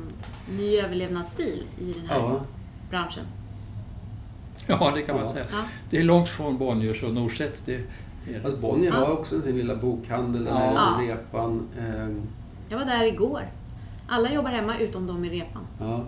[0.58, 2.41] ny överlevnadsstil i den här ja,
[2.89, 3.25] branschen.
[4.67, 5.32] Ja, det kan man Ja.
[5.32, 5.45] säga.
[5.51, 5.58] Ja.
[5.89, 7.62] Det är långt från Bonniers och Norstedt.
[7.65, 7.82] Det är.
[8.45, 9.06] Alltså Bonnier Ja.
[9.06, 11.01] har också sin lilla bokhandel där Ja.
[11.04, 11.67] i Repan.
[11.80, 12.21] Ehm,
[12.69, 13.41] Jag var där igår.
[14.08, 15.62] Alla jobbar hemma utom de i repan.
[15.80, 16.04] Ja.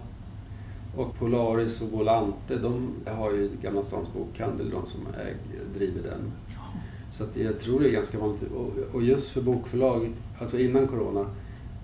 [0.96, 5.36] Och Polaris och Volante, de har ju Gamla Stans Bokhandel, de som äg,
[5.78, 6.32] driver den.
[7.12, 8.42] Så att jag tror det är ganska vanligt.
[8.56, 11.26] Och- Och just för bokförlag, alltså innan Corona,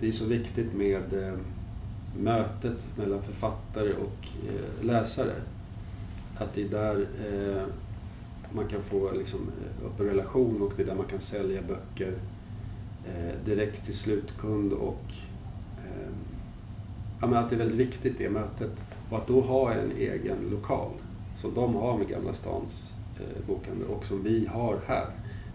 [0.03, 1.33] det är så viktigt med eh,
[2.19, 5.33] mötet mellan författare och eh, läsare.
[6.37, 7.63] Att det är där eh,
[8.55, 9.39] man kan få liksom,
[9.85, 12.13] upp en relation och det är där man kan sälja böcker
[13.45, 15.03] direkt till slutkund och
[15.77, 16.13] ehm,
[17.21, 18.71] ja, men att det är väldigt viktigt det mötet.
[19.09, 20.89] Och att då ha en egen lokal
[21.35, 22.93] som de har med Gamla Stans
[23.47, 25.07] bokhandel och som vi har här.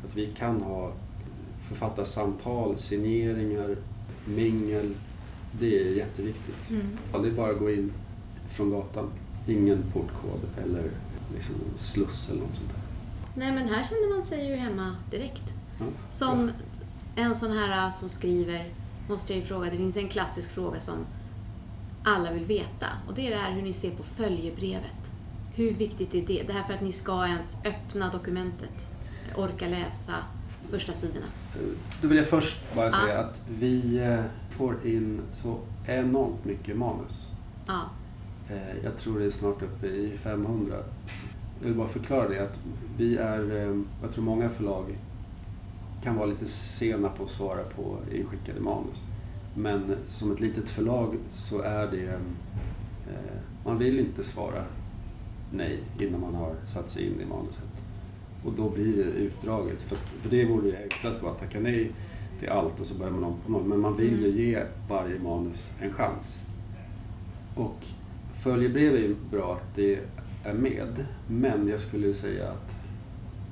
[0.07, 0.93] Att vi kan ha
[1.69, 3.77] författarsamtal, signeringar,
[4.29, 4.95] mingel.
[5.53, 6.71] Det är jätteviktigt.
[6.71, 6.87] Mm.
[7.13, 7.93] Aldrig bara gå in
[8.49, 9.11] från gatan.
[9.47, 10.91] Ingen portkod eller
[11.35, 12.81] liksom sluss eller något sånt där.
[13.35, 15.55] Nej, men här känner man sig ju hemma direkt.
[15.79, 15.87] Ja.
[16.09, 16.51] Som
[17.17, 18.73] en sån här äh, som skriver,
[19.09, 21.07] måste jag ju fråga, det finns en klassisk fråga som
[22.05, 22.87] alla vill veta.
[23.09, 25.13] Och det är det här hur ni ser på följebrevet.
[25.55, 26.43] Hur viktigt är det?
[26.47, 28.87] Det här för att ni ska ens öppna dokumentet,
[29.37, 30.15] orka läsa
[30.71, 31.27] första sidorna.
[32.03, 33.19] Då vill jag först bara säga Ja.
[33.21, 37.27] att vi eh, får in så enormt mycket manus.
[37.67, 37.81] Ja,
[38.51, 40.77] Eh, Jag tror det är snart uppe i 500.
[41.61, 42.61] Jag vill bara förklara det att
[42.97, 44.85] vi är, eh, jag tror många förlag
[46.03, 48.97] kan vara lite sena på att svara på inskickade manus.
[49.55, 52.19] Men som ett litet förlag så är det,
[53.65, 54.65] man vill inte svara
[55.53, 57.78] nej innan man har satt sig in i manuset.
[58.45, 59.83] Och då blir det utdraget.
[59.83, 61.93] För, för det vore ju enklast att tacka nej
[62.39, 63.65] till allt och så börjar man om på noll.
[63.65, 66.39] Men man vill ju ge varje manus en chans.
[67.55, 67.85] Och
[68.43, 69.99] följebrev är ju bra att det
[70.45, 71.07] är med.
[71.29, 72.75] Men jag skulle säga att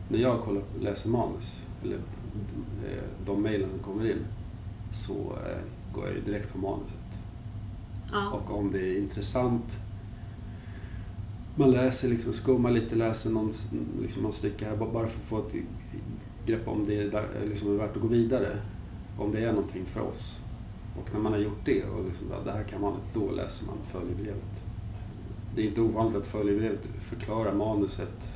[0.09, 4.25] när jag kollar, läser manus, eller eh, de mejlen som kommer in,
[4.93, 6.97] så eh, går jag ju direkt på manuset.
[8.13, 8.31] ja.
[8.31, 9.65] Och om det är intressant,
[11.57, 13.53] man läser, liksom, skummar lite, läser någon,
[14.03, 15.55] liksom, någon stycke här bara för att få ett
[16.47, 18.59] grepp om det är, liksom, är värt att gå vidare.
[19.19, 20.39] Om det är någonting för oss.
[21.01, 23.77] Och när man har gjort det och liksom, det här kan man, då läser man
[23.85, 24.63] följebrevet.
[25.55, 28.31] Det är inte ovanligt att följebrevet förklarar manuset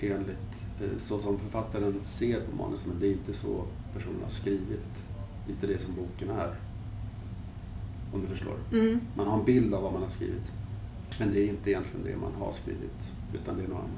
[0.00, 4.30] enligt eh, så som författaren ser på manuset, men det är inte så personen har
[4.30, 4.94] skrivit.
[5.46, 6.54] Det är inte det som boken är.
[8.12, 8.56] Om du förstår.
[8.72, 9.00] Mm.
[9.16, 10.52] Man har en bild av vad man har skrivit.
[11.18, 12.98] Men det är inte egentligen det man har skrivit,
[13.34, 13.90] utan det är något annat.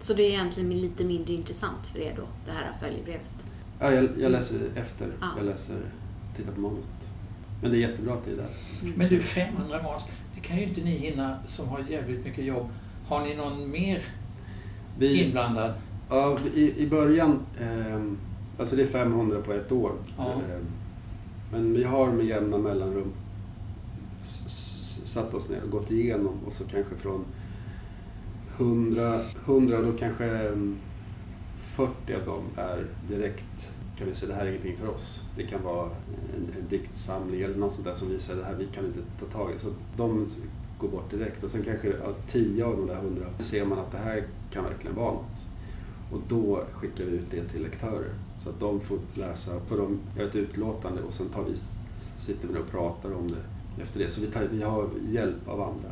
[0.00, 3.46] Så det är egentligen lite mindre intressant för er då, det här följebrevet?
[3.80, 5.08] Ja, jag, jag läser efter.
[5.20, 5.26] Ja.
[5.36, 5.76] Jag läser,
[6.36, 6.84] tittar på manuset.
[7.62, 8.50] Men det är jättebra att det är där.
[8.82, 8.94] Mm.
[8.96, 10.02] Men du, 500 manus,
[10.34, 12.68] det kan ju inte ni hinna som har jävligt mycket jobb.
[13.06, 14.02] Har ni någon mer
[14.98, 15.72] Vi, inblandad?
[16.10, 18.18] ja, i, I början, ehm,
[18.58, 19.92] alltså det är 500 på ett år.
[20.16, 20.32] Ja.
[20.32, 20.66] Ehm,
[21.52, 23.12] men vi har med jämna mellanrum
[25.04, 27.24] satt oss ner och gått igenom och så kanske från
[28.56, 30.76] 100, 100 då kanske mm,
[31.66, 35.22] 40 av dem är direkt kan vi säga det här är ingenting för oss.
[35.36, 35.84] Det kan vara
[36.34, 39.00] en, en diktsamling eller något sånt där som vi säger det här vi kan inte
[39.20, 39.58] ta tag i.
[39.58, 40.26] Så de
[40.78, 41.92] går bort direkt och sen kanske
[42.30, 45.46] 10 av de där 100 ser man att det här kan verkligen vara något.
[46.12, 49.98] Och då skickar vi ut det till lektörer så att de får läsa, för de
[50.16, 51.56] göra ett utlåtande och sen tar vi,
[52.18, 53.42] sitter vi och pratar om det
[53.82, 54.10] efter det.
[54.10, 55.88] Så vi, tar, vi har hjälp av andra.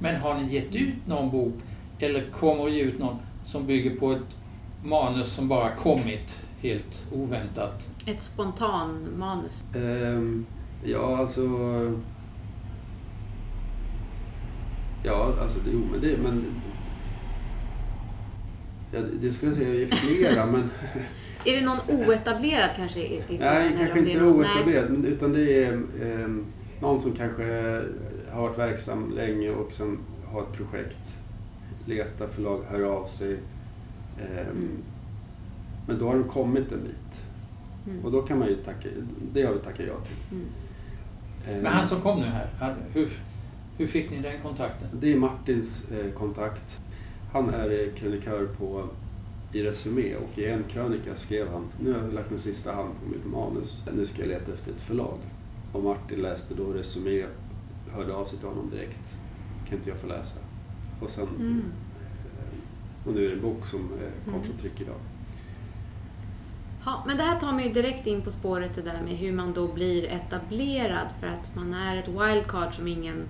[0.00, 1.54] Men har ni gett ut någon bok
[1.98, 4.36] eller kommer ge ut någon som bygger på ett
[4.84, 7.88] manus som bara kommit helt oväntat?
[8.06, 9.64] Ett spontan manus.
[9.76, 10.46] Ehm,
[10.84, 11.42] ja, alltså...
[15.04, 16.16] Ja, alltså jo, men det...
[16.22, 16.44] Men,
[18.92, 20.70] ja, det skulle jag säga är flera, men...
[21.44, 23.00] Är det någon oetablerad kanske?
[23.00, 26.44] i- i Nej, kanske inte är någon- oetablerad, men- utan det är ehm,
[26.80, 27.44] någon som kanske
[28.30, 29.98] har varit verksam länge och sen
[30.32, 31.16] har ett projekt,
[31.86, 33.32] letar förlag, hör av sig.
[33.32, 34.78] Ehm, Mm.
[35.86, 37.20] Men då har de kommit en bit.
[37.86, 38.04] Mm.
[38.04, 38.88] Och då kan man ju tacka,
[39.32, 40.36] det har vi tackat ja till.
[40.38, 40.46] Mm.
[41.48, 43.10] Ehm, Men han som kom nu här, hur,
[43.78, 44.88] hur fick ni den kontakten?
[45.00, 46.78] Det är Martins eh, kontakt.
[47.32, 48.84] Han är eh, krönikör på,
[49.52, 52.90] i Resumé och i en krönika skrev han nu har jag lagt en sista hand
[53.04, 53.84] på mitt manus.
[53.96, 55.18] Nu ska jag leta efter ett förlag.
[55.74, 57.24] Och Martin läste då Resumé,
[57.92, 59.14] hörde av sig till honom direkt.
[59.68, 60.36] Kan inte jag få läsa?
[61.00, 61.62] Och sen Mm.
[62.40, 64.46] eh, och nu är det en bok som eh, kom Mm.
[64.46, 64.96] från tryck idag.
[66.84, 69.32] Ja, men det här tar mig ju direkt in på spåret det där med hur
[69.32, 73.22] man då blir etablerad för att man är ett wildcard som ingen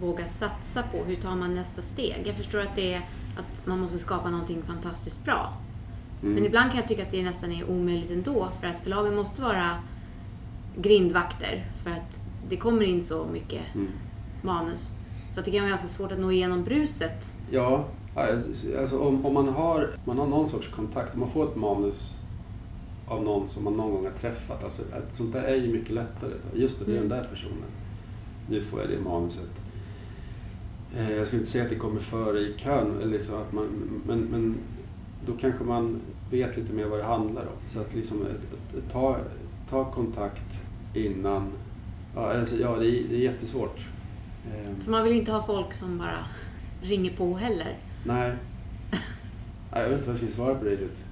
[0.00, 1.04] vågar satsa på.
[1.04, 2.22] Hur tar man nästa steg?
[2.26, 3.00] Jag förstår att det är
[3.38, 5.52] att man måste skapa någonting fantastiskt bra.
[6.22, 6.34] Mm.
[6.34, 9.42] Men ibland kan jag tycka att det nästan är omöjligt ändå för att förlagen måste
[9.42, 9.70] vara
[10.76, 13.88] grindvakter för att det kommer in så mycket Mm.
[14.42, 14.92] manus.
[15.30, 17.32] Så det kan vara ganska svårt att nå igenom bruset.
[17.50, 17.84] Ja,
[18.78, 22.14] alltså om, om man, har, man har någon sorts kontakt, om man får ett manus
[23.08, 26.30] av någon som man någon gång har träffat, alltså, sånt där är ju mycket lättare.
[26.54, 27.18] Just det, det är den Mm.
[27.18, 27.64] där personen.
[28.48, 29.50] Nu får jag det manuset.
[30.96, 33.66] Eh, Jag ska inte säga att det kommer före i kön, eller så att man,
[34.06, 34.54] men, men
[35.26, 36.00] då kanske man
[36.30, 37.68] vet lite mer vad det handlar om.
[37.68, 38.24] Så att liksom
[38.92, 39.16] ta,
[39.70, 40.42] ta kontakt
[40.96, 41.52] innan.
[42.14, 43.78] Ja, alltså, ja det, är, det är jättesvårt.
[44.46, 46.24] Eh, För man vill inte ha folk som bara
[46.82, 47.78] ringer på heller.
[48.04, 48.32] Nej.
[49.72, 51.04] Nej, jag vet inte vad jag ska svara på det riktigt.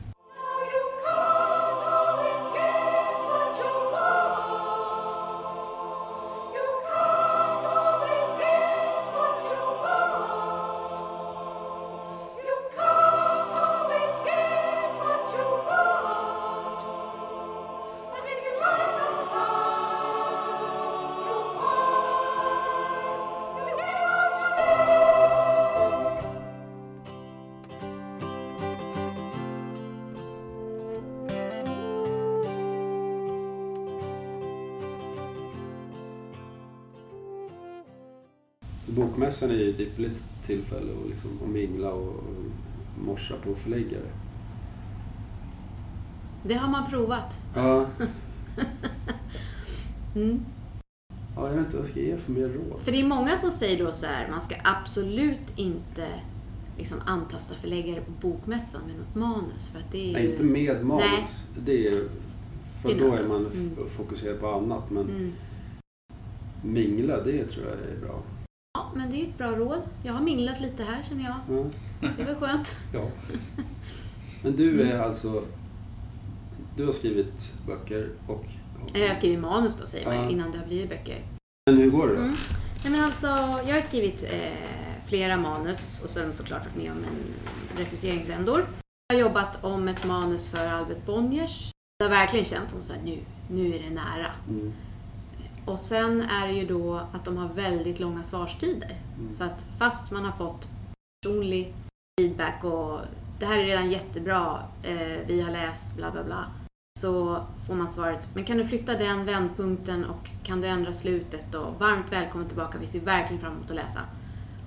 [39.34, 42.24] Bokmässan är ju ett ypperligt tillfälle att, liksom, att mingla och
[43.04, 44.10] morsa på förläggare.
[46.42, 47.40] Det har man provat.
[47.54, 47.86] Ja.
[50.16, 50.40] Mm.
[51.36, 52.80] ja, jag vet inte vad jag ska ge för mer råd.
[52.82, 56.08] För det är många som säger då så här, man ska absolut inte
[56.78, 59.68] liksom antasta förläggare på bokmässan med något manus.
[59.68, 60.12] För att det är ju...
[60.12, 61.04] Nej, inte med manus.
[61.54, 61.64] Nej.
[61.64, 62.08] Det är,
[62.82, 63.88] för Det är då något är man Mm.
[63.96, 64.90] fokuserad på annat.
[64.90, 65.32] Men Mm.
[66.62, 68.22] mingla, det tror jag är bra.
[69.34, 69.82] Ett bra råd.
[70.02, 71.58] Jag har minglat lite här känner jag.
[71.58, 71.64] Ja.
[72.16, 72.70] Det väl skönt.
[72.92, 73.08] Ja.
[74.42, 74.88] Men du Mm.
[74.96, 75.42] är alltså...
[76.76, 78.44] Du har skrivit böcker och...
[78.94, 80.30] Jag har skrivit manus då säger man Ja.
[80.30, 81.22] innan det har blivit böcker.
[81.66, 82.20] Men hur går det då?
[82.20, 82.36] Mm.
[82.82, 83.26] Nej, men alltså,
[83.66, 84.52] jag har skrivit eh,
[85.06, 88.66] flera manus och sen såklart varit med om en refuseringsvändor.
[89.08, 91.70] Jag har jobbat om ett manus för Albert Bonniers.
[91.98, 93.18] Det har verkligen känts som så här, nu,
[93.50, 94.30] nu är det nära.
[94.48, 94.72] Mm.
[95.64, 98.96] Och sen är det ju då att de har väldigt långa svarstider.
[99.18, 99.30] Mm.
[99.30, 100.68] Så att fast man har fått
[101.22, 101.74] personlig
[102.20, 103.00] feedback och
[103.38, 106.46] det här är redan jättebra, eh, vi har läst, bla bla bla.
[107.00, 111.54] Så får man svaret, men kan du flytta den vändpunkten och kan du ändra slutet
[111.54, 114.00] och varmt välkommen tillbaka, vi ser verkligen fram emot att läsa.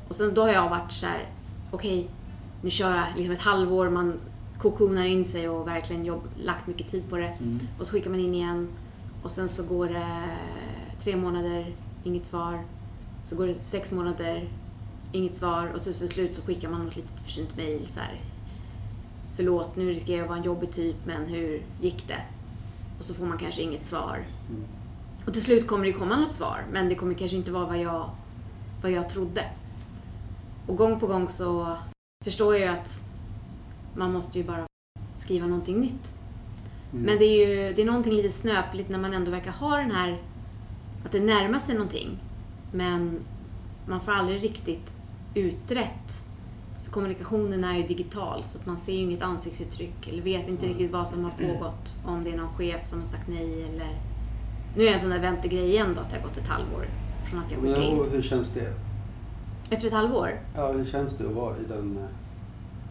[0.08, 1.30] Och sen då har jag varit så här,
[1.72, 2.10] okej,
[2.62, 4.20] nu kör jag liksom ett halvår, man
[4.60, 7.34] kokonar in sig och verkligen jobb, lagt mycket tid på det.
[7.39, 7.60] Mm.
[7.80, 8.68] Och så skickar man in igen
[9.24, 10.24] och sen så går det
[11.00, 12.64] tre månader, inget svar.
[13.24, 14.50] Så går det sex månader,
[15.12, 18.20] inget svar och så till slut så skickar man något litet försynt mejl så här.
[19.36, 22.22] Förlåt, nu riskerar jag att vara en jobbig typ men hur gick det?
[23.00, 24.20] Och så får man kanske inget svar.
[24.50, 24.64] Mm.
[25.26, 27.78] Och till slut kommer det komma något svar men det kommer kanske inte vara vad
[27.78, 28.10] jag,
[28.82, 29.43] vad jag trodde.
[30.68, 31.78] Och gång på gång så
[32.24, 33.04] förstår jag ju att
[33.95, 34.66] man måste ju bara
[35.16, 36.12] skriva någonting nytt.
[36.91, 37.06] Mm.
[37.06, 39.91] Men det är ju det är någonting lite snöpligt när man ändå verkar ha den
[39.91, 40.22] här,
[41.08, 42.20] att det närmar sig någonting.
[42.72, 43.20] Men
[43.86, 44.93] man får aldrig riktigt
[45.34, 46.24] utrett.
[46.84, 50.66] För kommunikationen är ju digital så att man ser ju inget ansiktsuttryck eller vet inte
[50.66, 51.95] riktigt vad som har pågått.
[52.05, 53.97] Om det är någon chef som har sagt nej eller...
[54.76, 56.86] Nu är det en sån där väntegrej igen då att det har gått ett halvår
[57.30, 58.12] från att jag skickade in.
[58.12, 58.74] hur känns det?
[59.70, 60.39] Efter ett halvår?
[60.55, 62.10] Ja, hur känns det att vara i den eh,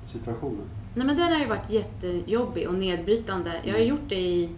[0.04, 0.64] situationen?
[0.94, 3.52] Nej men den har ju varit jättejobbig och nedbrytande.
[3.64, 4.50] Jag har gjort det i,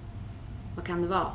[0.76, 1.32] vad kan det vara,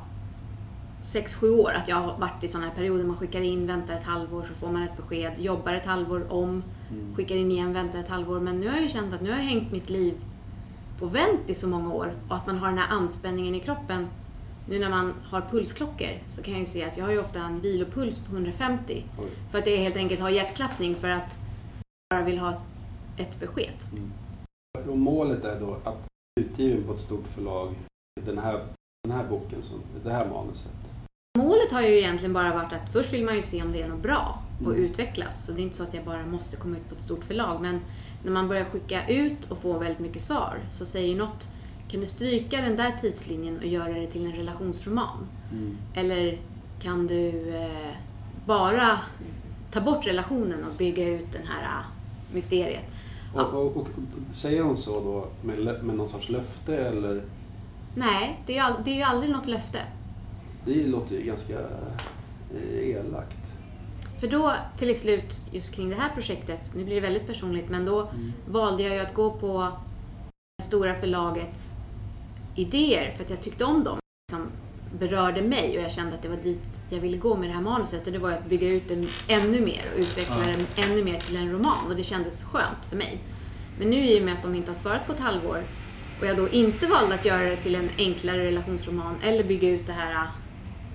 [1.03, 1.71] sex sju år.
[1.73, 3.03] Att jag har varit i sådana här perioder.
[3.03, 5.33] Man skickar in, väntar ett halvår, så får man ett besked.
[5.39, 7.15] Jobbar ett halvår om, Mm.
[7.15, 8.39] skickar in igen, väntar ett halvår.
[8.39, 10.13] Men nu har jag ju känt att nu har jag hängt mitt liv
[10.99, 12.13] på vänt i så många år.
[12.29, 14.07] Och att man har den här anspänningen i kroppen.
[14.69, 17.39] Nu när man har pulsklockor så kan jag ju se att jag har ju ofta
[17.39, 19.03] en vilopuls på 150.
[19.19, 19.25] Oj.
[19.51, 21.39] För att jag helt enkelt har hjärtklappning för att
[22.09, 22.53] jag bara vill ha
[23.17, 23.75] ett besked.
[23.91, 24.11] Mm.
[24.91, 26.07] Och målet är då att
[26.41, 27.73] utgiven på ett stort förlag,
[28.21, 28.65] den här,
[29.03, 30.71] den här boken, som, det här manuset.
[31.63, 33.87] Målet har ju egentligen bara varit att först vill man ju se om det är
[33.87, 34.83] något bra och Mm.
[34.83, 35.45] utvecklas.
[35.45, 37.61] Så det är inte så att jag bara måste komma ut på ett stort förlag.
[37.61, 37.79] Men
[38.23, 41.47] när man börjar skicka ut och få väldigt mycket svar så säger ju något,
[41.89, 45.27] kan du stryka den där tidslinjen och göra det till en relationsroman?
[45.51, 45.77] Mm.
[45.93, 46.39] Eller
[46.81, 47.95] kan du eh,
[48.45, 48.99] bara
[49.71, 51.85] ta bort relationen och bygga ut den här eh,
[52.35, 52.85] mysteriet?
[53.33, 53.87] Och, och, och,
[54.33, 57.23] säger hon så då med, med någon sorts löfte eller?
[57.95, 59.79] Nej, det är ju, all, det är ju aldrig något löfte.
[60.65, 61.53] Det låter ju ganska
[62.55, 63.37] eh, elakt.
[64.19, 67.85] För då till slut, just kring det här projektet, nu blir det väldigt personligt, men
[67.85, 68.09] då
[68.47, 69.67] valde jag ju att gå på
[70.57, 71.73] det stora förlagets
[72.55, 73.97] idéer för att jag tyckte om dem.
[74.31, 74.47] Som
[74.99, 77.61] berörde mig och jag kände att det var dit jag ville gå med det här
[77.61, 78.07] manuset.
[78.07, 80.57] Och det var att bygga ut den ännu mer och utveckla Ja.
[80.57, 81.87] den ännu mer till en roman.
[81.89, 83.17] Och det kändes skönt för mig.
[83.79, 85.63] Men nu i och med att de inte har svarat på ett halvår
[86.21, 89.87] och jag då inte valde att göra det till en enklare relationsroman eller bygga ut
[89.87, 90.27] det här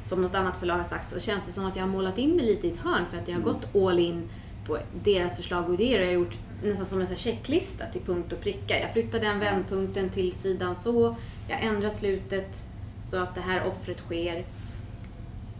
[0.08, 2.36] som något annat förlag har sagt så känns det som att jag har målat in
[2.36, 4.22] mig lite i ett hörn för att jag har gått all in
[4.66, 8.00] på deras förslag och idéer och jag har gjort nästan som en sån checklista till
[8.00, 8.80] punkt och pricka.
[8.80, 11.16] Jag flyttar den vändpunkten till sidan så,
[11.48, 12.64] jag ändrar slutet
[13.10, 14.44] så att det här offret sker.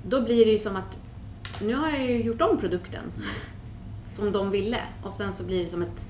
[0.09, 0.99] Då blir det ju som att
[1.63, 3.03] nu har jag ju gjort om produkten
[4.09, 6.07] som de ville och sen så blir det som ett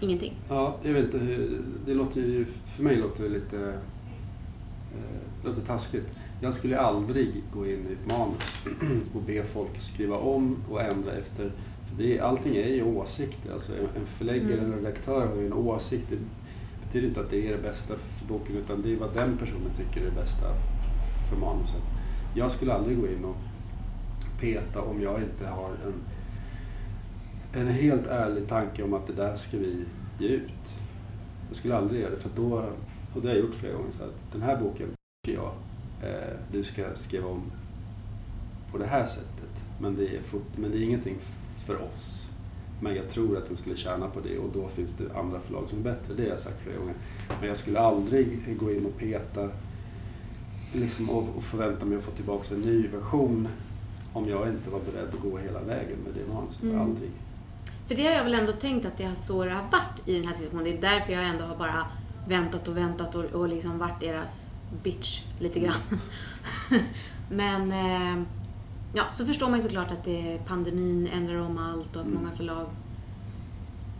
[0.00, 0.36] ingenting.
[0.48, 1.60] Ja, jag vet inte hur...
[1.86, 2.46] Det låter ju...
[2.76, 3.68] För mig låter det lite...
[4.94, 6.18] Eh, låter taskigt.
[6.44, 8.64] Jag skulle aldrig gå in i ett manus
[9.14, 11.52] och be folk skriva om och ändra efter...
[11.86, 13.52] För det, är- allting är ju åsikter.
[13.52, 14.64] Alltså en förläggare Mm.
[14.64, 16.04] eller en redaktör har ju en åsikt.
[16.10, 16.18] Det
[16.86, 19.70] betyder inte att det är det bästa för boken utan det är vad den personen
[19.76, 20.46] tycker är det bästa
[21.30, 21.82] för manuset.
[22.36, 23.36] Jag skulle aldrig gå in och
[24.40, 25.94] peta om jag inte har en,
[27.60, 29.84] en helt ärlig tanke om att det där ska vi
[30.18, 30.74] ge ut.
[31.48, 32.64] Jag skulle aldrig göra det för då,
[33.14, 34.88] och det har jag gjort flera gånger, så att den här boken
[35.26, 35.50] tycker jag
[36.52, 37.42] du ska skriva om
[38.72, 39.64] på det här sättet.
[39.80, 40.20] Men det, är
[40.56, 41.16] men det är ingenting
[41.66, 42.24] för oss.
[42.80, 45.68] Men jag tror att den skulle tjäna på det och då finns det andra förlag
[45.68, 46.14] som är bättre.
[46.14, 46.94] Det har jag sagt flera gånger.
[47.40, 49.48] Men jag skulle aldrig gå in och peta
[50.72, 53.48] liksom, och, och förvänta mig att få tillbaka en ny version
[54.12, 56.62] om jag inte var beredd att gå hela vägen med det manuset.
[56.62, 56.80] Mm.
[56.80, 57.10] Aldrig.
[57.88, 60.16] För det har jag väl ändå tänkt att det har så det har varit i
[60.16, 60.64] den här situationen.
[60.64, 61.86] Det är därför jag ändå har bara
[62.28, 65.80] väntat och väntat och, och liksom varit deras bitch lite grann.
[67.30, 68.24] Men eh,
[68.94, 72.22] ja, så förstår man ju såklart att det, pandemin ändrar om allt och att Mm.
[72.22, 72.66] många förlag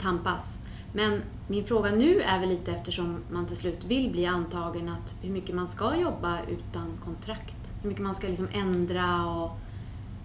[0.00, 0.58] tampas.
[0.92, 5.14] Men min fråga nu är väl lite eftersom man till slut vill bli antagen att
[5.22, 7.72] hur mycket man ska jobba utan kontrakt.
[7.82, 9.58] Hur mycket man ska liksom ändra och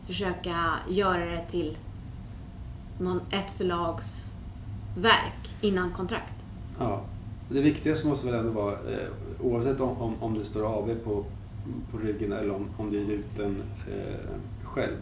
[0.08, 1.78] försöka göra det till
[3.00, 4.32] någon, ett förlags
[4.98, 6.34] verk innan kontrakt.
[6.80, 7.02] Ja.
[7.50, 9.08] Det viktigaste måste väl ändå vara, eh,
[9.42, 11.26] oavsett om, om, om det står AV på,
[11.92, 14.30] på ryggen eller om, om du ut den eh,
[14.64, 14.98] själv,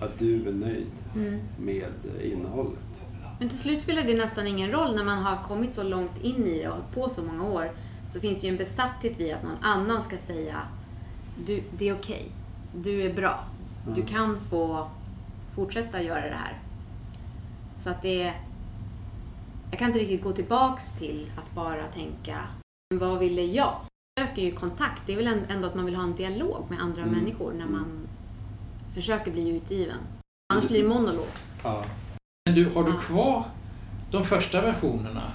[0.00, 0.86] att du är nöjd
[1.58, 1.84] med
[2.18, 2.78] eh, innehållet.
[3.38, 6.44] Men till slut spelar det nästan ingen roll när man har kommit så långt in
[6.46, 7.70] i det och hållit på så många år.
[8.08, 10.56] Så finns det ju en besatthet vid att någon annan ska säga
[11.46, 12.28] du, det är okej.
[12.74, 13.40] Du är bra.
[13.86, 14.06] Du Mm.
[14.06, 14.86] kan få
[15.54, 16.58] fortsätta göra det här.
[17.78, 18.34] Så att det är...
[19.70, 22.38] Jag kan inte riktigt gå tillbaks till att bara tänka,
[22.90, 23.74] "Men vad ville jag?
[24.14, 25.02] Jag söker ju kontakt.
[25.06, 27.14] Det är väl ändå att man vill ha en dialog med andra Mm.
[27.14, 28.08] människor när man
[28.94, 29.98] försöker bli utgiven.
[30.52, 31.26] Annars blir det monolog.
[31.62, 31.84] Ja.
[32.46, 33.44] Men du, har du kvar
[34.10, 35.32] de första versionerna?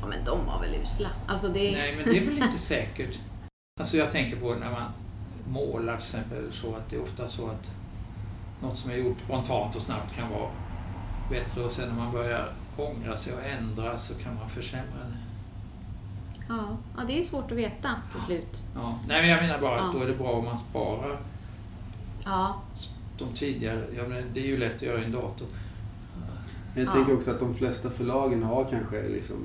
[0.00, 1.08] Ja, men de var väl usla.
[1.26, 1.72] Alltså det...
[1.72, 3.18] Nej, men det är väl inte säkert.
[3.80, 4.90] Alltså jag tänker på när man
[5.48, 7.70] målar till exempel så att det är ofta så att
[8.62, 10.50] något som är gjort spontant och snabbt kan vara
[11.30, 15.16] bättre och sen när man börjar ångra sig och ändra så kan man försämra det.
[16.48, 18.62] Ja, ja, det är svårt att veta till slut.
[18.74, 18.98] Ja.
[19.08, 19.98] Nej, men jag menar bara att Ja.
[19.98, 21.18] då är det bra om man sparar
[22.24, 22.62] Ja,
[23.18, 23.82] de tidigare.
[23.96, 25.46] Jag menar, det är ju lätt att göra i en dator.
[26.74, 26.92] Men jag Ja.
[26.96, 29.36] tänker också att de flesta förlagen har kanske liksom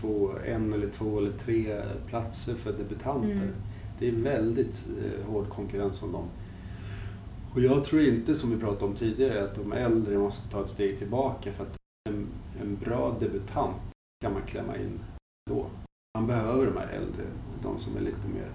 [0.00, 3.30] två, en eller två eller tre platser för debutanter.
[3.32, 3.50] Mm.
[3.98, 6.24] Det är väldigt eh, hård konkurrens om dem.
[7.54, 10.68] Och jag tror inte, som vi pratade om tidigare, att de äldre måste ta ett
[10.68, 11.76] steg tillbaka för att
[12.94, 13.76] bra debutant
[14.20, 15.00] kan man klämma in
[15.50, 15.66] då.
[16.18, 17.24] Man behöver de här äldre,
[17.62, 18.48] de som är lite mer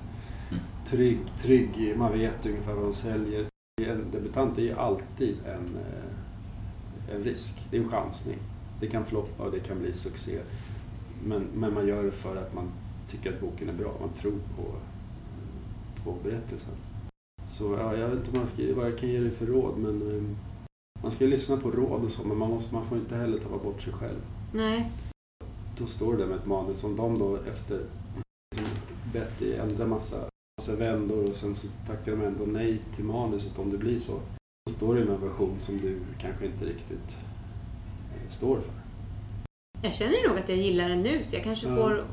[0.85, 3.45] trygg, trygg man vet ungefär vad de säljer.
[3.81, 8.37] En debutant är ju alltid en, eh, en risk, det är en chansning.
[8.79, 10.39] Det kan floppa och det kan bli succé.
[11.25, 12.71] Men, men man gör det för att man
[13.09, 14.75] tycker att boken är bra, man tror på,
[16.03, 16.73] på berättelsen.
[17.47, 19.77] Så ja, jag vet inte vad, jag ska, vad jag kan ge dig för råd,
[19.77, 20.35] men ehm,
[21.01, 23.37] man ska ju lyssna på råd och så, men man, måste, man får inte heller
[23.37, 24.19] tappa bort sig själv.
[24.53, 24.91] nej.
[25.77, 27.81] Då står det med ett manus, om de då efter
[28.55, 28.73] liksom,
[29.13, 30.15] bett dig ändra massa,
[30.61, 34.19] massa vändor och sen så tackar de ändå nej till manuset om det blir så.
[34.65, 37.09] Då står det med en version som du kanske inte riktigt
[38.15, 38.73] eh, står för.
[39.81, 41.75] Jag känner nog att jag gillar den nu så jag kanske Ja.
[41.75, 42.03] får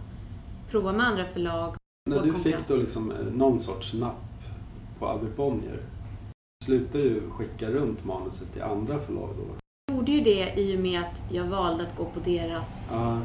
[0.70, 1.74] prova med andra förlag.
[2.10, 4.42] När du fick då liksom eh, någon sorts napp
[4.98, 5.80] på Albert Bonnier,
[6.66, 9.44] slutade du skicka runt manuset till andra förlag då?
[9.86, 13.20] Jag gjorde ju det i och med att jag valde att gå på deras Ja,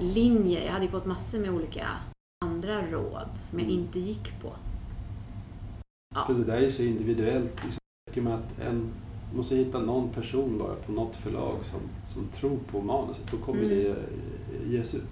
[0.00, 0.64] linje.
[0.64, 1.86] Jag hade ju fått massor med olika
[2.44, 3.80] andra råd som jag Mm.
[3.80, 4.52] inte gick på.
[6.26, 7.64] för det där är så individuellt.
[7.64, 8.88] Liksom, med att en
[9.34, 11.80] måste hitta någon person bara på något förlag som,
[12.14, 13.30] som tror på manuset.
[13.30, 13.78] Då kommer Mm.
[13.78, 13.96] det
[14.76, 15.02] ges ut.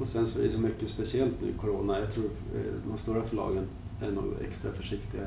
[0.00, 1.98] Och sen så är det så mycket speciellt nu i Corona.
[2.00, 3.64] Jag tror eh, de stora förlagen
[4.02, 5.26] är nog extra försiktiga.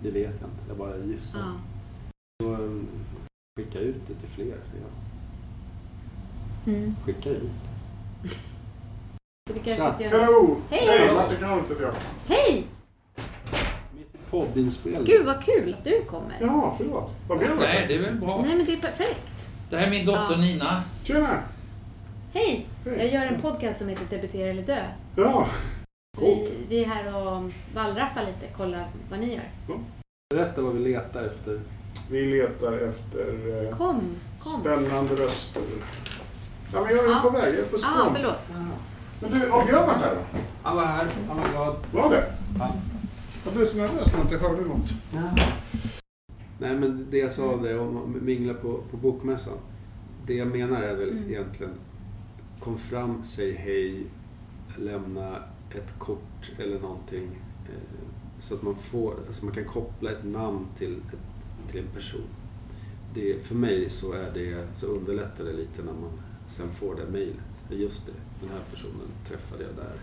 [0.00, 1.38] Det vet jag inte, jag bara gissar.
[1.38, 1.52] Ja.
[2.42, 2.70] Så eh,
[3.60, 4.46] skicka ut det till fler.
[4.72, 4.88] Ja.
[6.72, 6.96] Mm.
[7.04, 7.50] Skicka ut.
[9.48, 10.08] Så det kanske.
[10.08, 10.56] Hello!
[10.70, 11.14] Hej!
[11.14, 11.94] Martin Krantz heter jag.
[12.26, 12.66] Hej!
[13.96, 15.04] Mitt poddinspelning.
[15.04, 16.36] Gud vad kul att du kommer.
[16.40, 17.10] Jaha, förlåt.
[17.28, 17.94] Vad blev Nej, det?
[17.94, 18.42] det är väl bra.
[18.46, 19.48] Nej men det är perfekt.
[19.70, 20.40] Det här är min dotter Ja.
[20.40, 20.82] Nina.
[21.04, 21.38] Tjena!
[22.34, 22.66] Hej!
[22.84, 22.94] Hej.
[22.98, 24.82] Jag gör en podcast som heter Debutera eller dö.
[25.16, 25.48] Ja,
[26.20, 29.50] vi, vi är här och wallraffar lite, kolla vad ni gör.
[30.34, 31.60] Berätta vad vi letar efter.
[32.10, 34.00] vi letar efter eh, Kom,
[34.40, 34.60] kom.
[34.60, 35.62] spännande röster.
[36.72, 37.20] Ja, men jag är Ja.
[37.22, 37.54] på väg.
[37.54, 38.14] Jag är på Ja, språng.
[38.16, 38.38] förlåt.
[39.20, 40.38] men du, har Björn varit här då?
[40.62, 41.76] Han var här, han var glad.
[41.92, 42.24] Var det?
[42.58, 42.74] Ja.
[43.44, 44.90] Jag blev så nervös när jag inte hörde något.
[46.60, 49.58] Nej, men det jag sa det om att mingla på, på bokmässan.
[50.26, 51.30] Det jag menar är väl Mm.
[51.30, 51.72] egentligen
[52.60, 54.06] kom fram, säg hej,
[54.76, 55.36] lämna
[55.74, 57.28] ett kort eller någonting.
[57.68, 58.08] Eh,
[58.40, 62.26] så att man får, alltså man kan koppla ett namn till, ett, till en person.
[63.14, 67.06] Det, för mig så, är det, så underlättar det lite när man sen får det
[67.06, 67.62] mejlet.
[67.70, 69.96] Just det, den här personen träffade jag där.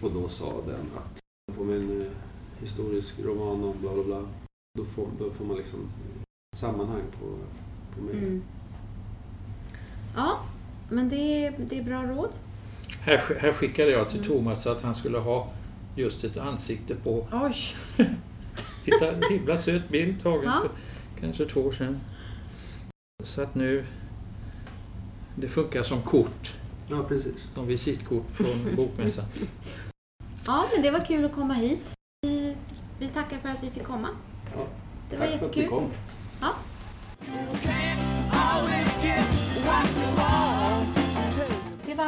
[0.00, 1.20] Och då sa den att
[1.56, 2.06] på min eh,
[2.60, 4.28] historisk roman om bla bla bla.
[4.78, 5.80] Då får, då får man liksom
[6.52, 7.26] ett sammanhang på,
[7.94, 8.22] på mejlet.
[8.22, 8.42] Mm.
[10.16, 10.40] Ja,
[10.88, 12.30] men det, det är bra råd.
[13.00, 15.48] Här, här skickade jag till Thomas att han skulle ha
[15.96, 17.26] just ett ansikte på.
[17.32, 17.56] Oj.
[18.84, 20.60] Titta, en himla söt bild tagen Ja.
[20.62, 20.70] för
[21.20, 22.00] kanske två år sedan.
[23.22, 23.84] Så att nu...
[25.36, 26.54] Det funkar som kort,
[26.88, 27.48] Ja, precis.
[27.54, 29.24] som visitkort från bokmässan.
[30.46, 31.94] Ja, men det var kul att komma hit.
[32.22, 32.56] Vi,
[32.98, 34.08] vi tackar för att vi fick komma.
[34.56, 34.66] Ja,
[35.10, 35.68] Det var Tack för att ni jättekul.
[35.78, 35.90] kom.
[36.40, 37.79] Det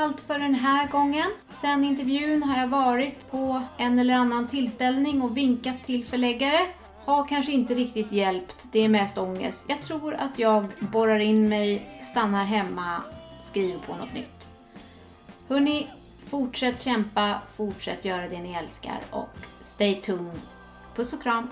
[0.03, 1.31] allt för den här gången.
[1.49, 6.61] Sen intervjun har jag varit på en eller annan tillställning och vinkat till förläggare.
[7.05, 9.65] Har kanske inte riktigt hjälpt, det är mest ångest.
[9.69, 13.03] Jag tror att jag borrar in mig, stannar hemma,
[13.41, 14.49] skriver på något nytt.
[15.49, 15.87] Hörni,
[16.27, 20.41] fortsätt kämpa, fortsätt göra det ni älskar och stay tuned.
[20.97, 21.49] Puss och kram!